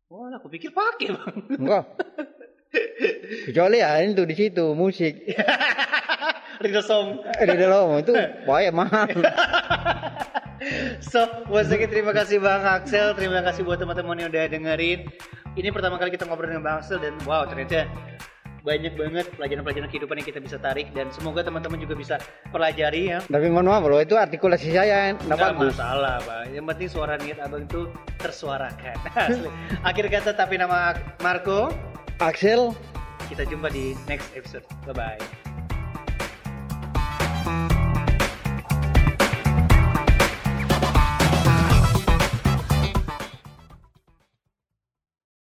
[0.08, 1.36] Wah, aku pikir pakai bang.
[1.60, 1.84] enggak.
[3.48, 5.24] Kecuali ya itu di situ musik.
[6.64, 7.22] Ringo Song.
[7.38, 8.14] Eh, di dalam itu
[8.46, 9.08] banyak mahal.
[11.00, 15.06] So, once again terima kasih Bang Axel, terima kasih buat teman-teman yang udah dengerin.
[15.54, 17.86] Ini pertama kali kita ngobrol dengan Bang Axel dan wow ternyata
[18.66, 22.16] banyak banget pelajaran-pelajaran kehidupan yang kita bisa tarik dan semoga teman-teman juga bisa
[22.52, 23.24] pelajari ya.
[23.24, 25.74] Tapi mohon maaf loh, itu artikulasi saya enggak Nggak bagus.
[25.78, 27.82] masalah bang, yang penting suara niat abang itu
[28.20, 28.98] tersuarakan.
[29.88, 31.72] Akhir kata tapi nama Marco,
[32.18, 32.74] Axel,
[33.30, 34.66] kita jumpa di next episode.
[34.90, 35.47] Bye bye.